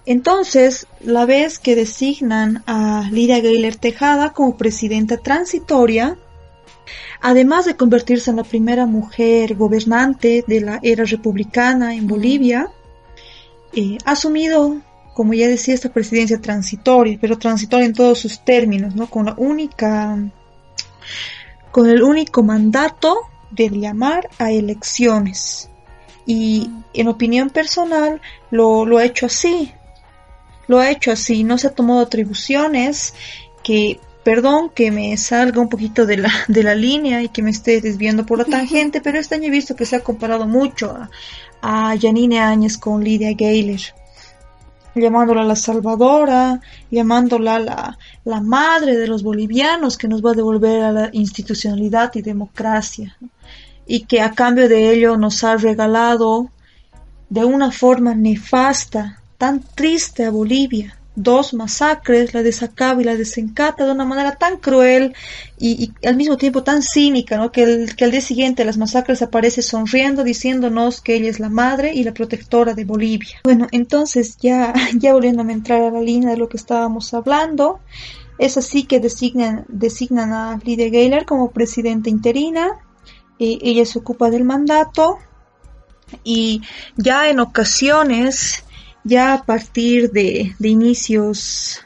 [0.05, 6.19] Entonces, la vez que designan a Lidia Gayler Tejada como presidenta transitoria,
[7.21, 12.71] además de convertirse en la primera mujer gobernante de la era republicana en Bolivia,
[13.75, 14.77] eh, ha asumido,
[15.15, 19.09] como ya decía, esta presidencia transitoria, pero transitoria en todos sus términos, ¿no?
[19.09, 20.19] Con la única
[21.71, 23.17] con el único mandato
[23.51, 25.71] de llamar a elecciones.
[26.27, 29.73] Y en opinión personal lo, lo ha hecho así.
[30.69, 33.15] Lo ha hecho así, no se ha tomado atribuciones
[33.63, 37.51] que perdón que me salga un poquito de la, de la línea y que me
[37.51, 40.97] esté desviando por la tangente, pero este año he visto que se ha comparado mucho
[41.61, 43.81] a, a Janine Áñez con Lidia Gayler
[44.95, 50.83] llamándola la salvadora, llamándola la, la madre de los bolivianos que nos va a devolver
[50.83, 53.17] a la institucionalidad y democracia,
[53.87, 56.51] y que a cambio de ello nos ha regalado
[57.31, 63.17] de una forma nefasta, tan triste a Bolivia, dos masacres, la de Sacaba y la
[63.17, 65.17] de Sencata, de una manera tan cruel
[65.59, 67.51] y, al mismo tiempo tan cínica, ¿no?
[67.51, 71.49] Que, el, que al día siguiente las masacres aparece sonriendo, diciéndonos que ella es la
[71.49, 73.41] madre y la protectora de Bolivia.
[73.43, 77.81] Bueno, entonces ya, ya volviéndome a entrar a la línea de lo que estábamos hablando,
[78.39, 82.79] es así que designan, designan a Lidia Gayler como presidenta interina,
[83.39, 85.19] y ella se ocupa del mandato
[86.23, 86.63] y
[86.97, 88.63] ya en ocasiones
[89.05, 91.81] ya a partir de, inicios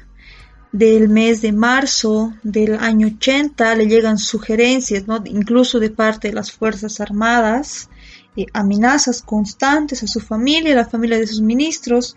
[0.72, 5.22] del mes de marzo del año 80 le llegan sugerencias, ¿no?
[5.24, 7.88] incluso de parte de las Fuerzas Armadas,
[8.36, 12.16] eh, amenazas constantes a su familia, a la familia de sus ministros,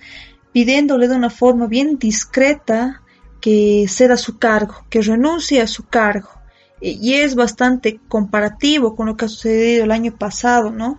[0.51, 3.01] pidiéndole de una forma bien discreta
[3.39, 6.29] que ceda su cargo, que renuncie a su cargo.
[6.81, 10.97] Y es bastante comparativo con lo que ha sucedido el año pasado, ¿no?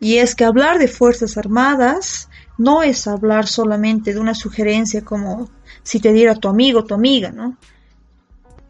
[0.00, 2.29] Y es que hablar de Fuerzas Armadas
[2.60, 5.48] no es hablar solamente de una sugerencia como
[5.82, 7.56] si te diera tu amigo tu amiga, ¿no?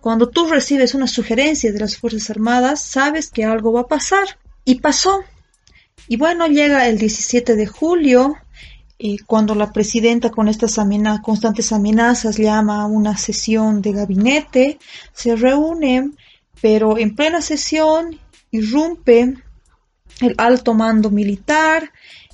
[0.00, 4.38] Cuando tú recibes una sugerencia de las Fuerzas Armadas, sabes que algo va a pasar.
[4.64, 5.24] Y pasó.
[6.06, 8.36] Y bueno, llega el 17 de julio,
[9.00, 10.78] eh, cuando la presidenta con estas
[11.20, 14.78] constantes amenazas llama a una sesión de gabinete,
[15.12, 16.16] se reúnen,
[16.62, 18.18] pero en plena sesión
[18.52, 19.34] irrumpe
[20.20, 21.92] el alto mando militar,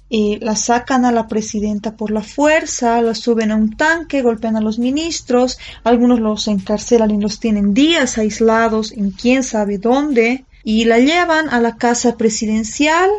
[0.08, 4.56] eh, la sacan a la presidenta por la fuerza, la suben a un tanque, golpean
[4.56, 10.44] a los ministros, algunos los encarcelan y los tienen días aislados en quién sabe dónde,
[10.62, 13.10] y la llevan a la casa presidencial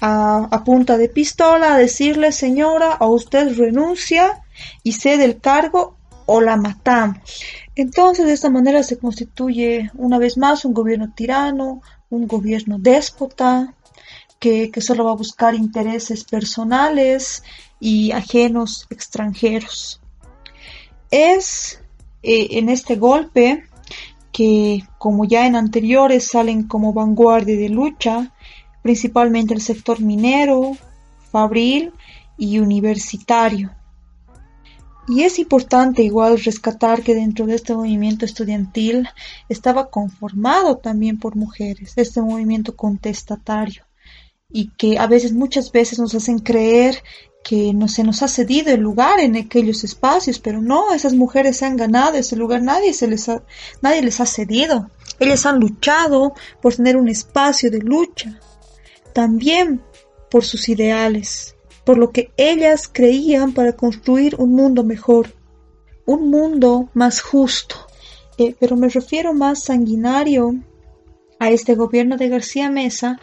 [0.00, 4.42] a, punta de pistola a decirle señora, o usted renuncia
[4.82, 7.18] y cede el cargo o la matamos.
[7.74, 13.74] Entonces de esta manera se constituye una vez más un gobierno tirano, un gobierno déspota,
[14.38, 17.42] que, solo va a buscar intereses personales
[17.80, 20.00] y ajenos extranjeros.
[21.10, 21.80] Es
[22.22, 23.64] eh, en este golpe
[24.32, 28.34] que, como ya en anteriores, salen como vanguardia de lucha,
[28.82, 30.76] principalmente el sector minero,
[31.30, 31.92] fabril
[32.36, 33.72] y universitario.
[35.08, 39.08] Y es importante igual rescatar que dentro de este movimiento estudiantil
[39.48, 43.85] estaba conformado también por mujeres, este movimiento contestatario
[44.48, 47.02] y que a veces, muchas veces nos hacen creer
[47.42, 51.62] que no se nos ha cedido el lugar en aquellos espacios, pero no, esas mujeres
[51.62, 53.42] han ganado ese lugar, nadie, se les ha,
[53.82, 54.90] nadie les ha cedido.
[55.20, 58.40] Ellas han luchado por tener un espacio de lucha,
[59.12, 59.80] también
[60.28, 65.32] por sus ideales, por lo que ellas creían para construir un mundo mejor,
[66.04, 67.76] un mundo más justo.
[68.38, 70.56] Eh, pero me refiero más sanguinario
[71.38, 73.20] a este gobierno de García Mesa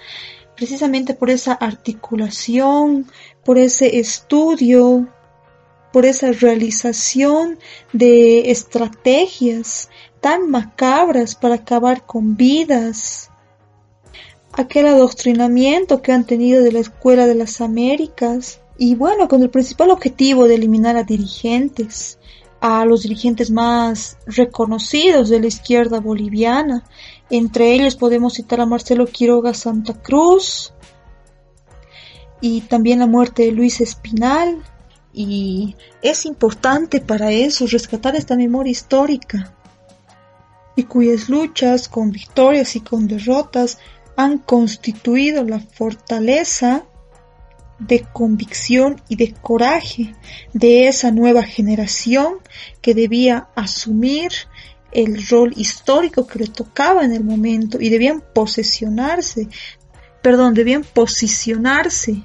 [0.55, 3.07] precisamente por esa articulación,
[3.43, 5.07] por ese estudio,
[5.91, 7.59] por esa realización
[7.93, 9.89] de estrategias
[10.21, 13.29] tan macabras para acabar con vidas.
[14.53, 19.49] Aquel adoctrinamiento que han tenido de la Escuela de las Américas y bueno, con el
[19.49, 22.17] principal objetivo de eliminar a dirigentes,
[22.59, 26.83] a los dirigentes más reconocidos de la izquierda boliviana,
[27.29, 30.73] entre ellos podemos citar a Marcelo Quiroga Santa Cruz
[32.41, 34.61] y también la muerte de Luis Espinal.
[35.13, 39.53] Y es importante para eso rescatar esta memoria histórica
[40.75, 43.77] y cuyas luchas con victorias y con derrotas
[44.15, 46.83] han constituido la fortaleza
[47.79, 50.13] de convicción y de coraje
[50.53, 52.35] de esa nueva generación
[52.81, 54.31] que debía asumir
[54.93, 59.47] el rol histórico que le tocaba en el momento y debían posesionarse,
[60.21, 62.23] perdón, debían posicionarse.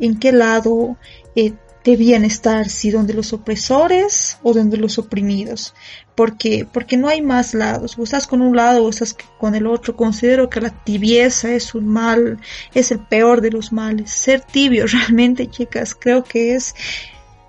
[0.00, 0.96] En qué lado
[1.36, 5.74] eh, debían estar, si donde los opresores o donde los oprimidos,
[6.14, 9.66] porque porque no hay más lados, o estás con un lado o estás con el
[9.66, 9.94] otro.
[9.94, 12.40] Considero que la tibieza es un mal,
[12.72, 14.10] es el peor de los males.
[14.10, 16.74] Ser tibio realmente, chicas, creo que es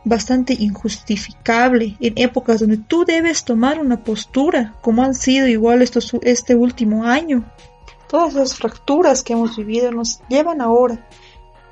[0.05, 6.13] bastante injustificable en épocas donde tú debes tomar una postura, como han sido igual estos,
[6.21, 7.43] este último año.
[8.07, 11.05] Todas las fracturas que hemos vivido nos llevan ahora,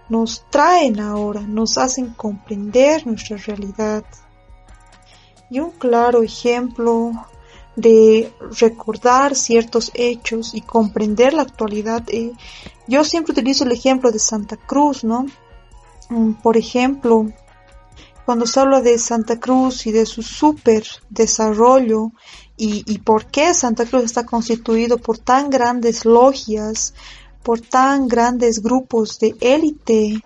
[0.09, 4.03] nos traen ahora, nos hacen comprender nuestra realidad.
[5.49, 7.11] Y un claro ejemplo
[7.75, 12.03] de recordar ciertos hechos y comprender la actualidad.
[12.07, 12.31] Eh,
[12.88, 15.27] yo siempre utilizo el ejemplo de Santa Cruz, ¿no?
[16.09, 17.31] Mm, por ejemplo,
[18.26, 22.11] cuando se habla de Santa Cruz y de su super desarrollo
[22.57, 26.93] y, y por qué Santa Cruz está constituido por tan grandes logias,
[27.43, 30.21] por tan grandes grupos de élite,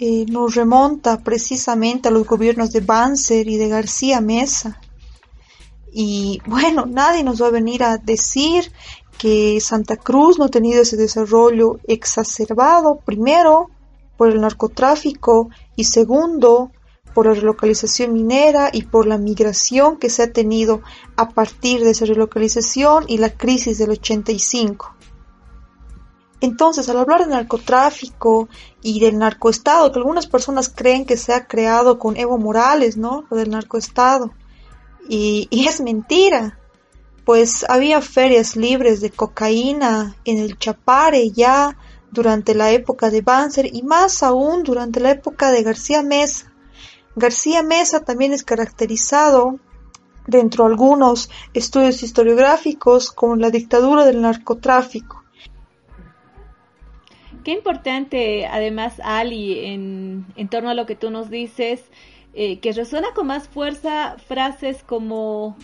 [0.00, 4.80] eh, nos remonta precisamente a los gobiernos de Banzer y de García Mesa.
[5.92, 8.70] Y bueno, nadie nos va a venir a decir
[9.18, 13.70] que Santa Cruz no ha tenido ese desarrollo exacerbado, primero,
[14.16, 16.70] por el narcotráfico y segundo,
[17.18, 20.82] por la relocalización minera y por la migración que se ha tenido
[21.16, 24.94] a partir de esa relocalización y la crisis del 85.
[26.40, 28.48] Entonces, al hablar de narcotráfico
[28.82, 33.24] y del narcoestado, que algunas personas creen que se ha creado con Evo Morales, ¿no?
[33.32, 34.30] Lo del narcoestado.
[35.08, 36.60] Y, y es mentira,
[37.24, 41.76] pues había ferias libres de cocaína en el Chapare ya
[42.12, 46.47] durante la época de Banzer y más aún durante la época de García Mesa.
[47.18, 49.58] García Mesa también es caracterizado
[50.26, 55.24] dentro de algunos estudios historiográficos como la dictadura del narcotráfico.
[57.44, 61.82] Qué importante, además, Ali, en, torno a lo que tú nos dices,
[62.34, 65.56] eh, que resuena con más fuerza frases como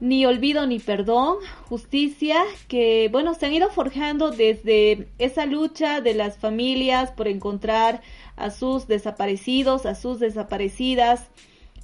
[0.00, 1.36] ni olvido ni perdón,
[1.68, 8.00] justicia, que bueno, se han ido forjando desde esa lucha de las familias por encontrar
[8.44, 11.28] a sus desaparecidos, a sus desaparecidas.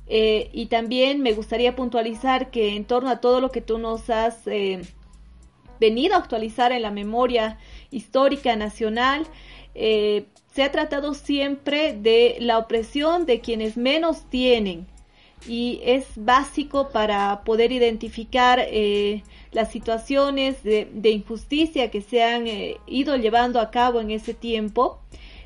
[0.08, 4.08] Eh, y también me gustaría puntualizar que en torno a todo lo que tú nos
[4.08, 4.82] has eh,
[5.80, 7.58] venido a actualizar en la memoria
[7.90, 9.26] histórica nacional,
[9.74, 14.86] eh, se ha tratado siempre de la opresión de quienes menos tienen
[15.46, 22.46] y es básico para poder identificar eh, las situaciones de, injusticia que se han
[22.86, 25.00] ido llevando a cabo en ese tiempo.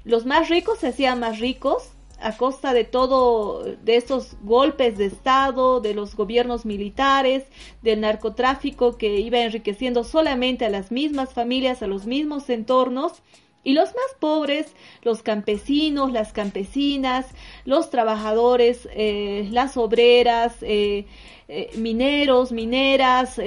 [0.05, 1.91] Los más ricos se hacían más ricos
[2.21, 7.45] a costa de todo, de esos golpes de Estado, de los gobiernos militares,
[7.83, 13.23] del narcotráfico que iba enriqueciendo solamente a las mismas familias, a los mismos entornos
[13.63, 17.27] y los más pobres, los campesinos, las campesinas,
[17.65, 21.07] los trabajadores, eh, las obreras, eh,
[21.49, 23.41] eh, mineros, mineras,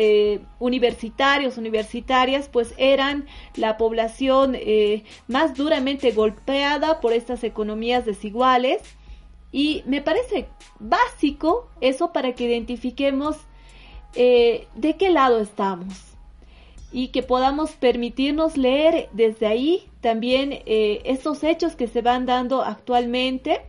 [0.60, 4.58] universitarios, universitarias, pues eran la población
[5.28, 8.82] más duramente golpeada por estas economías desiguales.
[9.52, 10.48] Y me parece
[10.80, 13.38] básico eso para que identifiquemos
[14.14, 16.13] de qué lado estamos
[16.94, 23.62] y que podamos permitirnos leer desde ahí también eh, hechos que se van dando actualmente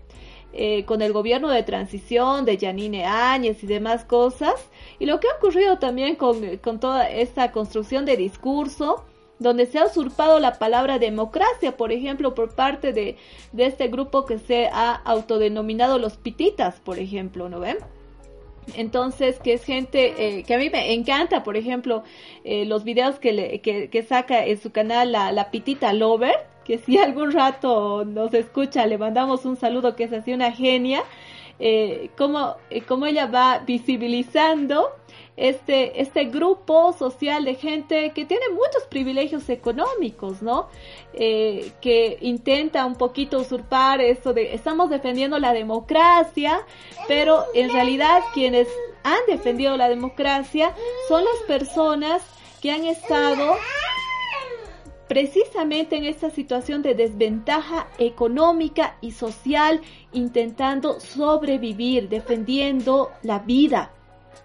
[0.52, 4.54] eh, con el gobierno de transición de Yanine Áñez y demás cosas,
[5.00, 9.04] y lo que ha ocurrido también con, con toda esta construcción de discurso,
[9.40, 13.16] donde se ha usurpado la palabra democracia, por ejemplo, por parte de,
[13.50, 17.78] de este grupo que se ha autodenominado los pititas, por ejemplo, ¿no ven?
[18.76, 22.02] Entonces, que es gente eh, que a mí me encanta, por ejemplo,
[22.44, 26.34] eh, los videos que, le, que, que, saca en su canal la, la, Pitita Lover,
[26.64, 31.04] que si algún rato nos escucha, le mandamos un saludo, que es así una genia,
[31.60, 34.88] eh, cómo, eh, cómo ella va visibilizando
[35.36, 40.68] este, este grupo social de gente que tiene muchos privilegios económicos, ¿no?
[41.12, 46.64] Eh, que intenta un poquito usurpar eso de estamos defendiendo la democracia,
[47.08, 48.68] pero en realidad quienes
[49.02, 50.74] han defendido la democracia
[51.08, 52.22] son las personas
[52.62, 53.56] que han estado
[55.08, 59.82] precisamente en esta situación de desventaja económica y social,
[60.12, 63.92] intentando sobrevivir, defendiendo la vida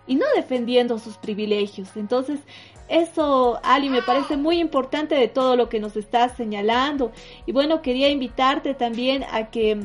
[0.08, 1.90] y no defendiendo sus privilegios.
[1.96, 2.40] Entonces,
[2.88, 7.12] eso, Ali, me parece muy importante de todo lo que nos estás señalando.
[7.46, 9.80] Y bueno, quería invitarte también a que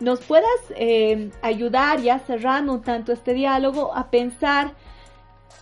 [0.00, 4.74] nos puedas eh, ayudar, ya cerrando un tanto este diálogo, a pensar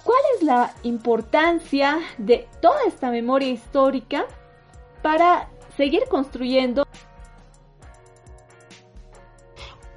[0.05, 4.27] cuál es la importancia de toda esta memoria histórica
[5.03, 6.87] para seguir construyendo.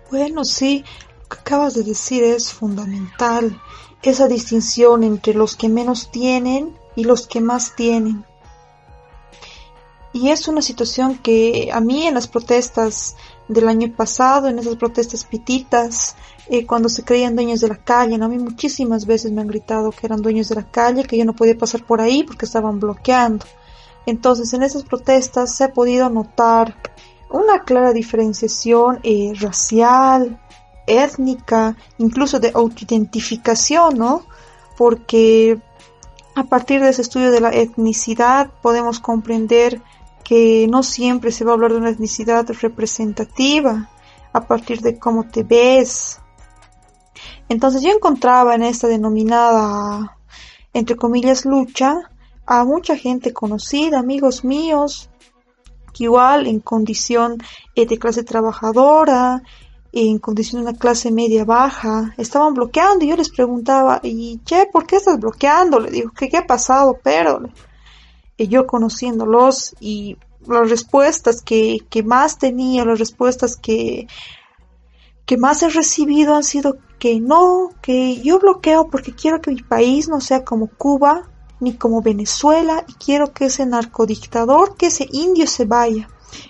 [0.09, 0.84] Bueno, sí,
[1.21, 3.61] lo que acabas de decir es fundamental
[4.09, 8.25] esa distinción entre los que menos tienen y los que más tienen.
[10.13, 13.15] Y es una situación que a mí en las protestas
[13.47, 16.15] del año pasado, en esas protestas pititas,
[16.49, 19.91] eh, cuando se creían dueños de la calle, a mí muchísimas veces me han gritado
[19.91, 22.79] que eran dueños de la calle, que yo no podía pasar por ahí porque estaban
[22.79, 23.45] bloqueando.
[24.05, 26.75] Entonces en esas protestas se ha podido notar
[27.29, 30.40] una clara diferenciación eh, racial,
[30.88, 34.23] étnica, incluso de autoidentificación, ¿no?
[34.77, 35.59] Porque
[36.36, 39.82] a partir de ese estudio de la etnicidad podemos comprender
[40.23, 43.89] que no siempre se va a hablar de una etnicidad representativa
[44.34, 46.19] a partir de cómo te ves.
[47.49, 50.17] Entonces yo encontraba en esta denominada,
[50.73, 52.09] entre comillas, lucha,
[52.45, 55.09] a mucha gente conocida, amigos míos,
[55.93, 57.38] que igual en condición
[57.75, 59.43] eh, de clase trabajadora,
[59.93, 64.67] en condición de una clase media baja, estaban bloqueando y yo les preguntaba, y che,
[64.71, 65.79] ¿por qué estás bloqueando?
[65.79, 66.97] Le digo, ¿qué, qué ha pasado?
[67.03, 67.41] Pero,
[68.37, 70.17] y yo conociéndolos y
[70.47, 74.07] las respuestas que, que más tenía, las respuestas que,
[75.25, 79.61] que más he recibido han sido que no, que yo bloqueo porque quiero que mi
[79.61, 81.29] país no sea como Cuba
[81.59, 86.07] ni como Venezuela y quiero que ese narcodictador, que ese indio se vaya.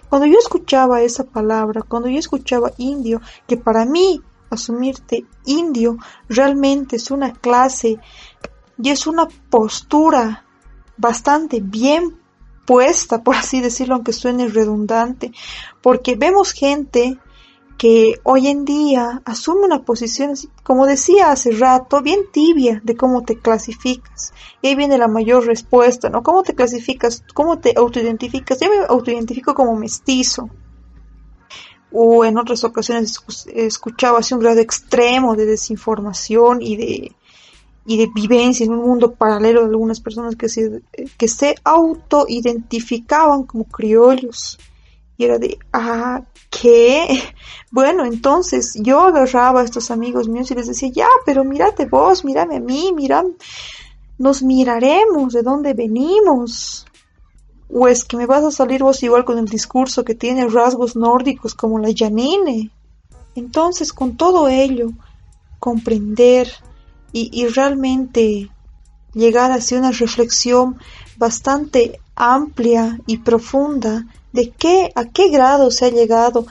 [0.09, 6.97] Cuando yo escuchaba esa palabra, cuando yo escuchaba indio, que para mí asumirte indio realmente
[6.97, 7.99] es una clase
[8.81, 10.45] y es una postura
[10.97, 12.17] bastante bien
[12.65, 15.31] puesta, por así decirlo, aunque suene redundante,
[15.81, 17.17] porque vemos gente
[17.81, 23.23] que hoy en día asume una posición, como decía hace rato, bien tibia de cómo
[23.23, 24.35] te clasificas.
[24.61, 26.21] Y ahí viene la mayor respuesta, ¿no?
[26.21, 27.23] ¿Cómo te clasificas?
[27.33, 28.59] ¿Cómo te autoidentificas?
[28.59, 30.47] Yo me autoidentifico como mestizo.
[31.91, 33.19] O en otras ocasiones
[33.51, 37.15] escuchaba así un grado extremo de desinformación y de,
[37.87, 40.83] y de vivencia en un mundo paralelo de algunas personas que se,
[41.17, 44.59] que se autoidentificaban como criollos
[45.23, 47.07] era de, ah, ¿qué?
[47.73, 52.25] Bueno, entonces yo agarraba a estos amigos míos y les decía, ya, pero mírate vos,
[52.25, 53.23] mírame a mí, mira,
[54.17, 56.85] nos miraremos de dónde venimos.
[57.73, 60.97] O es que me vas a salir vos igual con el discurso que tiene rasgos
[60.97, 62.69] nórdicos como la Janine.
[63.35, 64.89] Entonces, con todo ello,
[65.59, 66.51] comprender
[67.13, 68.49] y, y realmente
[69.13, 70.77] llegar hacia una reflexión
[71.17, 76.45] bastante amplia y profunda de qué, a qué grado se ha llegado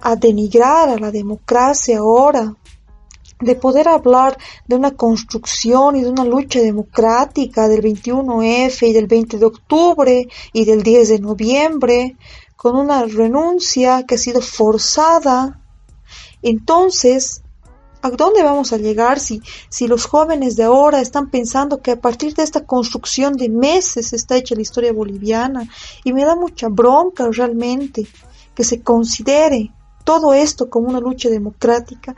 [0.00, 2.54] a denigrar a la democracia ahora,
[3.40, 4.36] de poder hablar
[4.66, 10.28] de una construcción y de una lucha democrática del 21F y del 20 de octubre
[10.52, 12.16] y del 10 de noviembre,
[12.56, 15.60] con una renuncia que ha sido forzada.
[16.42, 17.42] Entonces,
[18.00, 22.00] ¿A dónde vamos a llegar si, si los jóvenes de ahora están pensando que a
[22.00, 25.68] partir de esta construcción de meses está hecha la historia boliviana?
[26.04, 28.06] Y me da mucha bronca realmente
[28.54, 29.72] que se considere
[30.04, 32.14] todo esto como una lucha democrática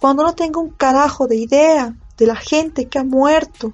[0.00, 3.72] cuando no tenga un carajo de idea de la gente que ha muerto,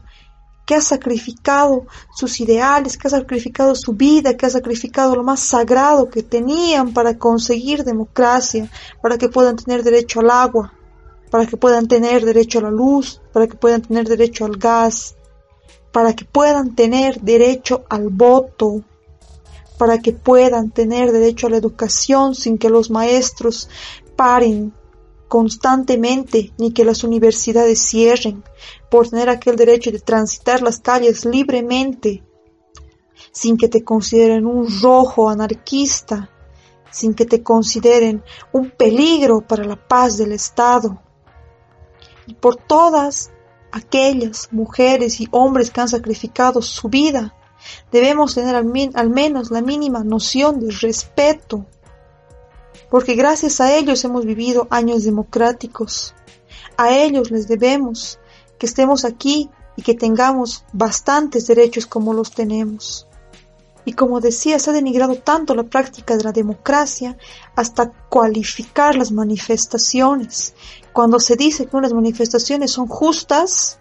[0.64, 5.40] que ha sacrificado sus ideales, que ha sacrificado su vida, que ha sacrificado lo más
[5.40, 8.70] sagrado que tenían para conseguir democracia,
[9.02, 10.72] para que puedan tener derecho al agua,
[11.30, 15.14] para que puedan tener derecho a la luz, para que puedan tener derecho al gas,
[15.92, 18.82] para que puedan tener derecho al voto,
[19.78, 23.68] para que puedan tener derecho a la educación sin que los maestros
[24.16, 24.74] paren
[25.28, 28.42] constantemente ni que las universidades cierren,
[28.90, 32.24] por tener aquel derecho de transitar las calles libremente,
[33.30, 36.28] sin que te consideren un rojo anarquista,
[36.90, 41.00] sin que te consideren un peligro para la paz del Estado
[42.34, 43.30] por todas
[43.72, 47.34] aquellas mujeres y hombres que han sacrificado su vida.
[47.92, 51.66] Debemos tener al, menos la mínima noción de respeto,
[52.90, 56.14] porque gracias a ellos hemos vivido años democráticos.
[56.76, 58.18] A ellos les debemos
[58.58, 63.06] que estemos aquí y que tengamos bastantes derechos como los tenemos.
[63.84, 67.16] Y como decía, se ha denigrado tanto la práctica de la democracia
[67.56, 70.54] hasta cualificar las manifestaciones.
[70.92, 73.78] Cuando se dice que unas manifestaciones son justas,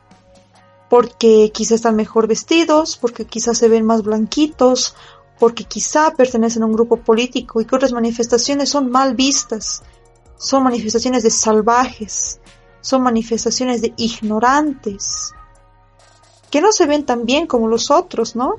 [0.89, 4.95] porque quizás están mejor vestidos, porque quizás se ven más blanquitos,
[5.39, 9.83] porque quizá pertenecen a un grupo político y que otras manifestaciones son mal vistas,
[10.37, 12.39] son manifestaciones de salvajes,
[12.81, 15.33] son manifestaciones de ignorantes,
[16.49, 18.55] que no se ven tan bien como los otros, ¿no?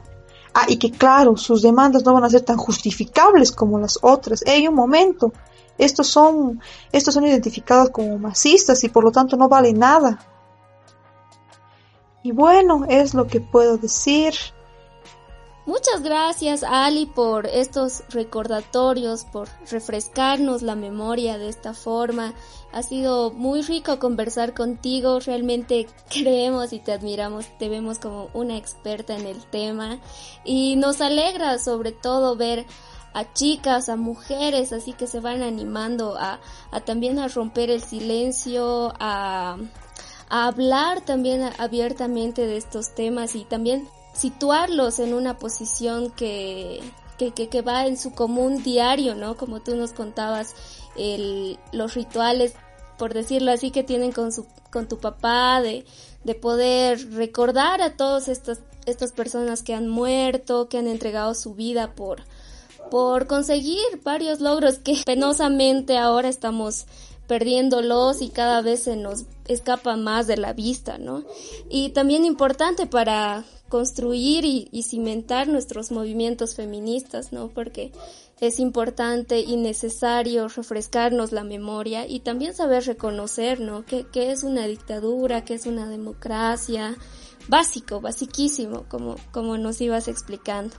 [0.55, 4.43] Ah, y que claro, sus demandas no van a ser tan justificables como las otras.
[4.47, 5.33] Hay un momento,
[5.81, 6.61] estos son,
[6.93, 10.19] estos son identificados como masistas y por lo tanto no vale nada.
[12.23, 14.35] Y bueno, es lo que puedo decir.
[15.67, 22.35] Muchas gracias Ali por estos recordatorios, por refrescarnos la memoria de esta forma.
[22.73, 28.57] Ha sido muy rico conversar contigo, realmente creemos y te admiramos, te vemos como una
[28.57, 30.01] experta en el tema
[30.45, 32.67] y nos alegra sobre todo ver
[33.13, 36.41] a chicas, a mujeres, así que se van animando a,
[36.71, 39.57] a también a romper el silencio, a,
[40.29, 46.81] a hablar también abiertamente de estos temas y también situarlos en una posición que,
[47.19, 49.37] que, que, va en su común diario, ¿no?
[49.37, 50.55] Como tú nos contabas,
[50.97, 52.55] el, los rituales,
[52.99, 55.85] por decirlo así, que tienen con, su, con tu papá, de,
[56.25, 61.55] de poder recordar a todas estas, estas personas que han muerto, que han entregado su
[61.55, 62.23] vida por,
[62.91, 66.87] por conseguir varios logros que penosamente ahora estamos
[67.27, 71.25] perdiéndolos y cada vez se nos escapa más de la vista, ¿no?
[71.69, 77.49] Y también importante para construir y, cimentar nuestros movimientos feministas, ¿no?
[77.49, 77.93] Porque
[78.41, 83.85] es importante y necesario refrescarnos la memoria y también saber reconocer, ¿no?
[83.87, 85.45] ¿Qué, es una dictadura?
[85.45, 86.97] ¿Qué es una democracia?
[87.51, 90.77] Básico, basiquísimo, como, como nos ibas explicando.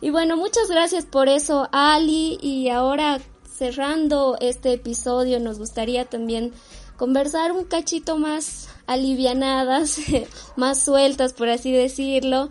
[0.00, 2.38] Y bueno, muchas gracias por eso, Ali.
[2.40, 3.20] Y ahora,
[3.58, 6.52] cerrando este episodio, nos gustaría también
[6.96, 9.98] conversar un cachito más alivianadas,
[10.56, 12.48] más sueltas, por así decirlo,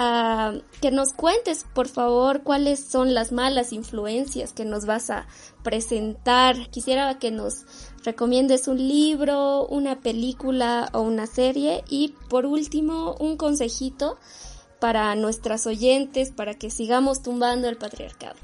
[0.00, 5.26] a que nos cuentes, por favor, cuáles son las malas influencias que nos vas a
[5.64, 6.70] presentar.
[6.70, 7.66] Quisiera que nos
[8.04, 14.18] recomiendes un libro, una película o una serie y por último un consejito
[14.78, 18.36] para nuestras oyentes para que sigamos tumbando el patriarcado.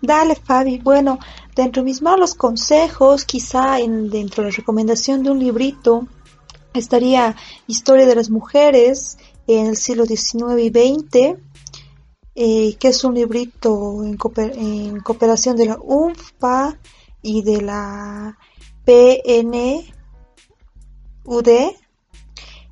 [0.00, 0.78] Dale, Fabi.
[0.78, 1.18] Bueno,
[1.54, 6.08] dentro de mis malos consejos, quizá en, dentro de la recomendación de un librito,
[6.72, 9.18] estaría Historia de las Mujeres
[9.58, 11.38] en el siglo XIX y XX,
[12.36, 16.78] eh, que es un librito en, en, cooperación de la UNFPA
[17.20, 18.38] y de la
[18.84, 19.88] PNUD,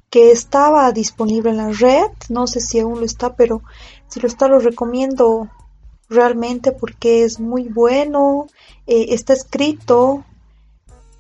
[0.08, 3.62] que estaba disponible en la red, no sé si aún lo está, pero
[4.06, 5.48] si lo está lo recomiendo
[6.08, 8.46] realmente porque es muy bueno,
[8.86, 10.24] eh, está escrito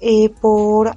[0.00, 0.96] eh, por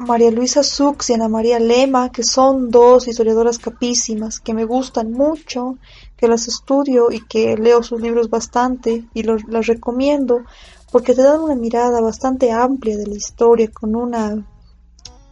[0.00, 5.12] María Luisa Sux y Ana María Lema, que son dos historiadoras capísimas que me gustan
[5.12, 5.76] mucho,
[6.16, 10.42] que las estudio y que leo sus libros bastante y los, las recomiendo
[10.90, 14.42] porque te dan una mirada bastante amplia de la historia con una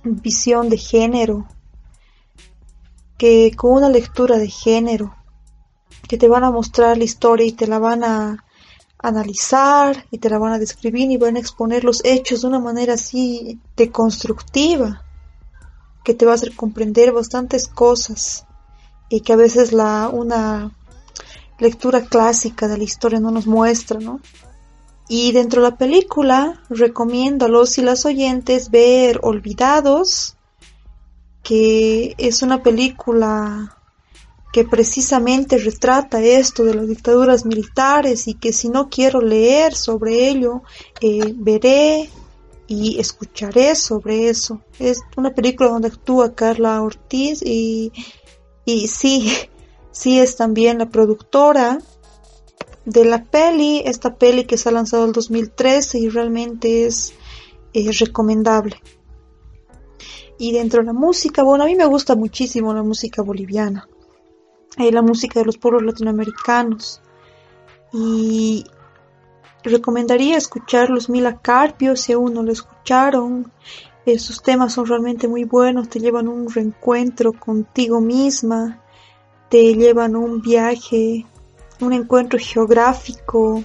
[0.04, 1.48] visión de género,
[3.16, 5.14] que con una lectura de género,
[6.06, 8.44] que te van a mostrar la historia y te la van a
[8.98, 12.58] analizar y te la van a describir y van a exponer los hechos de una
[12.58, 15.02] manera así deconstructiva,
[16.04, 18.44] que te va a hacer comprender bastantes cosas
[19.08, 20.72] y que a veces la una
[21.58, 24.20] lectura clásica de la historia no nos muestra, ¿no?
[25.08, 30.36] Y dentro de la película recomiendo a los y las oyentes ver Olvidados,
[31.42, 33.77] que es una película
[34.52, 40.28] que precisamente retrata esto de las dictaduras militares y que si no quiero leer sobre
[40.28, 40.62] ello,
[41.00, 42.08] eh, veré
[42.66, 44.62] y escucharé sobre eso.
[44.78, 47.92] Es una película donde actúa Carla Ortiz y,
[48.64, 49.32] y sí,
[49.90, 51.78] sí es también la productora
[52.84, 57.12] de la peli, esta peli que se ha lanzado en 2013 y realmente es
[58.00, 58.80] recomendable.
[60.38, 63.88] Y dentro de la música, bueno, a mí me gusta muchísimo la música boliviana,
[64.76, 67.00] y la música de los pueblos latinoamericanos.
[67.92, 68.64] Y
[69.64, 73.50] recomendaría escuchar los Mila Carpio si aún no lo escucharon.
[74.06, 78.82] Esos temas son realmente muy buenos, te llevan un reencuentro contigo misma,
[79.48, 81.26] te llevan un viaje
[81.80, 83.62] un encuentro geográfico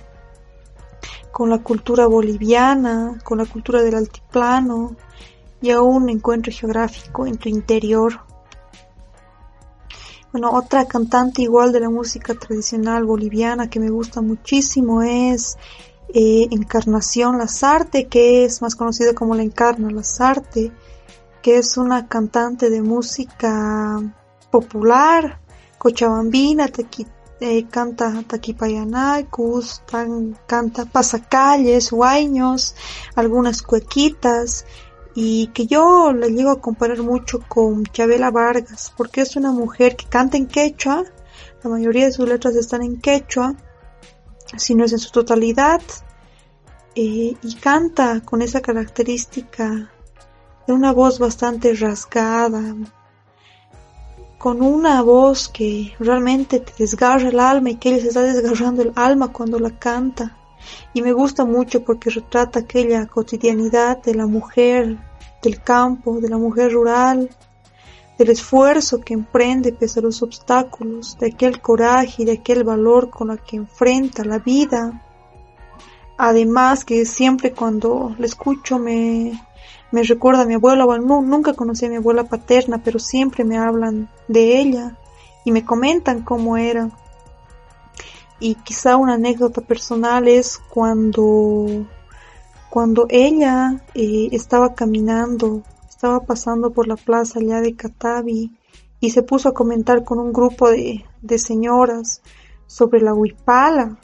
[1.31, 4.95] con la cultura boliviana, con la cultura del altiplano
[5.61, 8.19] y aún un encuentro geográfico en tu interior.
[10.33, 15.59] Bueno, otra cantante igual de la música tradicional boliviana que me gusta muchísimo es
[16.11, 20.71] eh, Encarnación Lazarte, que es más conocida como la Encarna Lazarte,
[21.43, 24.01] que es una cantante de música
[24.49, 25.39] popular,
[25.77, 29.83] cochabambina, tequita eh, canta taquipayanacus,
[30.47, 32.73] canta pasacalles, guaños,
[33.15, 34.65] algunas cuequitas
[35.15, 39.95] y que yo la llego a comparar mucho con Chabela Vargas porque es una mujer
[39.95, 41.03] que canta en quechua,
[41.63, 43.55] la mayoría de sus letras están en quechua,
[44.57, 45.81] si no es en su totalidad,
[46.95, 49.89] eh, y canta con esa característica
[50.67, 52.75] de una voz bastante rasgada,
[54.37, 58.81] con una voz que realmente te desgarra el alma y que ella se está desgarrando
[58.81, 60.37] el alma cuando la canta.
[60.93, 64.97] Y me gusta mucho porque retrata aquella cotidianidad de la mujer
[65.41, 67.29] del campo, de la mujer rural,
[68.17, 73.09] del esfuerzo que emprende pese a los obstáculos, de aquel coraje y de aquel valor
[73.09, 75.01] con el que enfrenta la vida.
[76.17, 79.41] Además que siempre cuando la escucho me,
[79.91, 83.57] me recuerda a mi abuela, bueno, nunca conocí a mi abuela paterna, pero siempre me
[83.57, 84.97] hablan de ella
[85.43, 86.89] y me comentan cómo era.
[88.43, 91.87] Y quizá una anécdota personal es cuando,
[92.69, 98.51] cuando ella eh, estaba caminando, estaba pasando por la plaza allá de Catavi
[98.99, 102.21] y se puso a comentar con un grupo de, de señoras
[102.67, 103.97] sobre la huipala,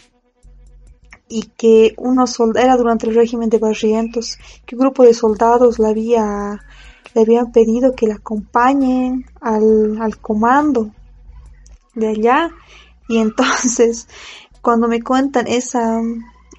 [1.28, 5.90] y que unos era durante el régimen de Barrientos, que un grupo de soldados le
[5.90, 6.62] había,
[7.14, 10.92] le habían pedido que la acompañen al, al comando
[11.94, 12.52] de allá
[13.10, 14.08] y entonces
[14.62, 16.00] cuando me cuentan esa,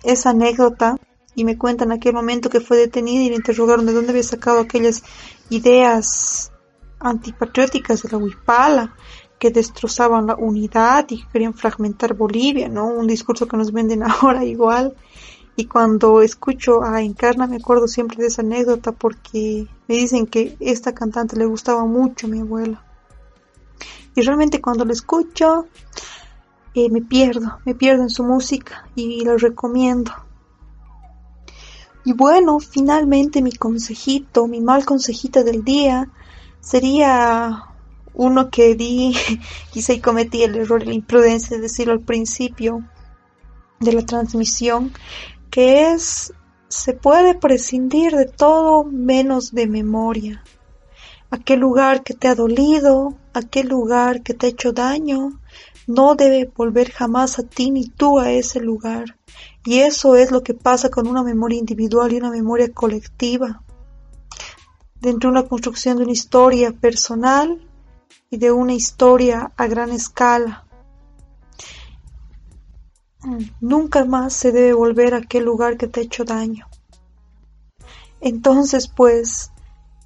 [0.02, 0.96] esa anécdota
[1.34, 4.60] y me cuentan aquel momento que fue detenida y le interrogaron de dónde había sacado
[4.60, 5.02] aquellas
[5.48, 6.52] ideas
[6.98, 8.94] antipatrióticas de la Huipala,
[9.38, 12.88] que destrozaban la unidad y que querían fragmentar Bolivia, ¿no?
[12.88, 14.94] Un discurso que nos venden ahora igual.
[15.56, 20.56] Y cuando escucho a Encarna me acuerdo siempre de esa anécdota porque me dicen que
[20.60, 22.84] esta cantante le gustaba mucho a mi abuela.
[24.14, 25.66] Y realmente cuando lo escucho,
[26.74, 30.12] eh, me pierdo, me pierdo en su música y lo recomiendo.
[32.04, 36.08] Y bueno, finalmente mi consejito, mi mal consejito del día
[36.60, 37.64] sería
[38.14, 39.14] uno que di,
[39.72, 42.84] quizá y cometí el error la imprudencia de decirlo al principio
[43.80, 44.92] de la transmisión,
[45.50, 46.32] que es,
[46.68, 50.42] se puede prescindir de todo menos de memoria.
[51.30, 55.40] Aquel lugar que te ha dolido, aquel lugar que te ha hecho daño,
[55.90, 59.16] no debe volver jamás a ti ni tú a ese lugar.
[59.64, 63.62] Y eso es lo que pasa con una memoria individual y una memoria colectiva.
[65.00, 67.60] Dentro de una construcción de una historia personal
[68.30, 70.64] y de una historia a gran escala.
[73.60, 76.66] Nunca más se debe volver a aquel lugar que te ha hecho daño.
[78.20, 79.50] Entonces, pues,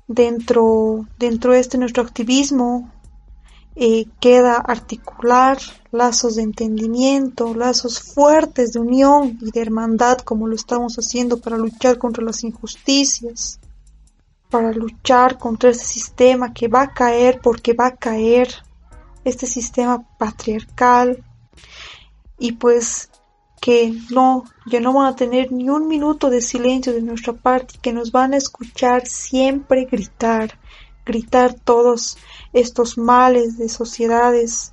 [0.09, 2.91] dentro, dentro de este nuestro activismo,
[3.77, 5.59] eh, queda articular
[5.91, 11.57] lazos de entendimiento, lazos fuertes de unión y de hermandad como lo estamos haciendo para
[11.57, 13.61] luchar contra las injusticias,
[14.51, 18.49] para luchar contra este sistema que va a caer porque va a caer,
[19.25, 21.25] este sistema patriarcal.
[22.39, 23.11] Y pues
[23.61, 27.79] que no, ya no van a tener ni un minuto de silencio de nuestra parte,
[27.81, 30.59] que nos van a escuchar siempre gritar,
[31.07, 32.19] gritar todos
[32.55, 34.73] estos males de sociedades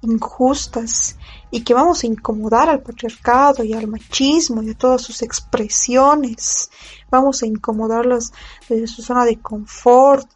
[0.00, 1.16] injustas
[1.50, 6.70] y que vamos a incomodar al patriarcado y al machismo y a todas sus expresiones.
[7.10, 8.32] Vamos a incomodarlos
[8.68, 10.28] desde su zona de confort.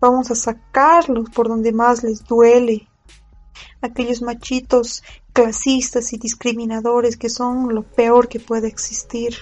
[0.00, 2.88] Vamos a sacarlos por donde más les duele.
[3.80, 5.02] Aquellos machitos
[5.32, 9.34] clasistas y discriminadores que son lo peor que puede existir.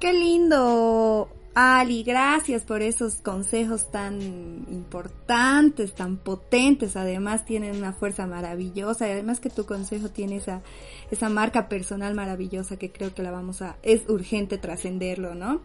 [0.00, 4.20] Qué lindo Ali, gracias por esos consejos tan
[4.70, 6.96] importantes, tan potentes.
[6.96, 10.62] Además tienen una fuerza maravillosa y además que tu consejo tiene esa,
[11.10, 15.62] esa marca personal maravillosa que creo que la vamos a, es urgente trascenderlo, ¿no?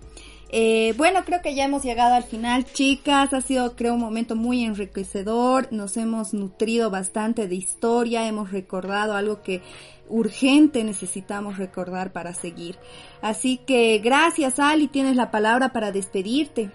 [0.56, 3.34] Eh, bueno, creo que ya hemos llegado al final, chicas.
[3.34, 5.68] Ha sido, creo, un momento muy enriquecedor.
[5.72, 8.28] Nos hemos nutrido bastante de historia.
[8.28, 9.64] Hemos recordado algo que
[10.10, 12.78] urgente necesitamos recordar para seguir.
[13.22, 16.72] Así que gracias Ali, tienes la palabra para despedirte.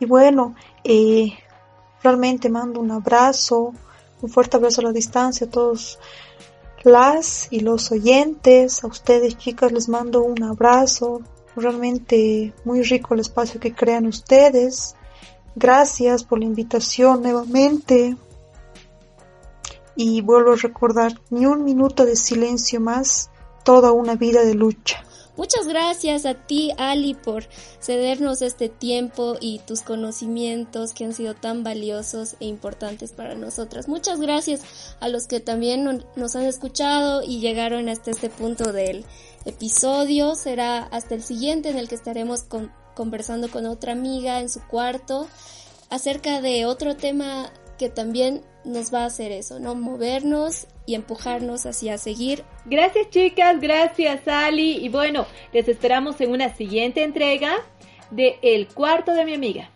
[0.00, 0.54] Y bueno,
[0.84, 1.32] eh,
[2.02, 3.72] realmente mando un abrazo,
[4.20, 5.98] un fuerte abrazo a la distancia a todos
[6.82, 11.22] las y los oyentes, a ustedes chicas les mando un abrazo,
[11.54, 14.96] realmente muy rico el espacio que crean ustedes.
[15.54, 18.16] Gracias por la invitación nuevamente
[19.96, 23.30] y vuelvo a recordar, ni un minuto de silencio más,
[23.64, 25.04] toda una vida de lucha.
[25.34, 27.44] Muchas gracias a ti, Ali, por
[27.80, 33.88] cedernos este tiempo y tus conocimientos que han sido tan valiosos e importantes para nosotras.
[33.88, 34.60] Muchas gracias
[35.00, 39.06] a los que también nos han escuchado y llegaron hasta este punto del
[39.46, 40.34] episodio.
[40.34, 42.44] Será hasta el siguiente en el que estaremos
[42.94, 45.26] conversando con otra amiga en su cuarto
[45.88, 47.50] acerca de otro tema
[47.82, 49.74] que también nos va a hacer eso, ¿no?
[49.74, 52.44] Movernos y empujarnos hacia seguir.
[52.64, 57.56] Gracias chicas, gracias Ali y bueno, les esperamos en una siguiente entrega
[58.12, 59.68] de El cuarto de mi amiga.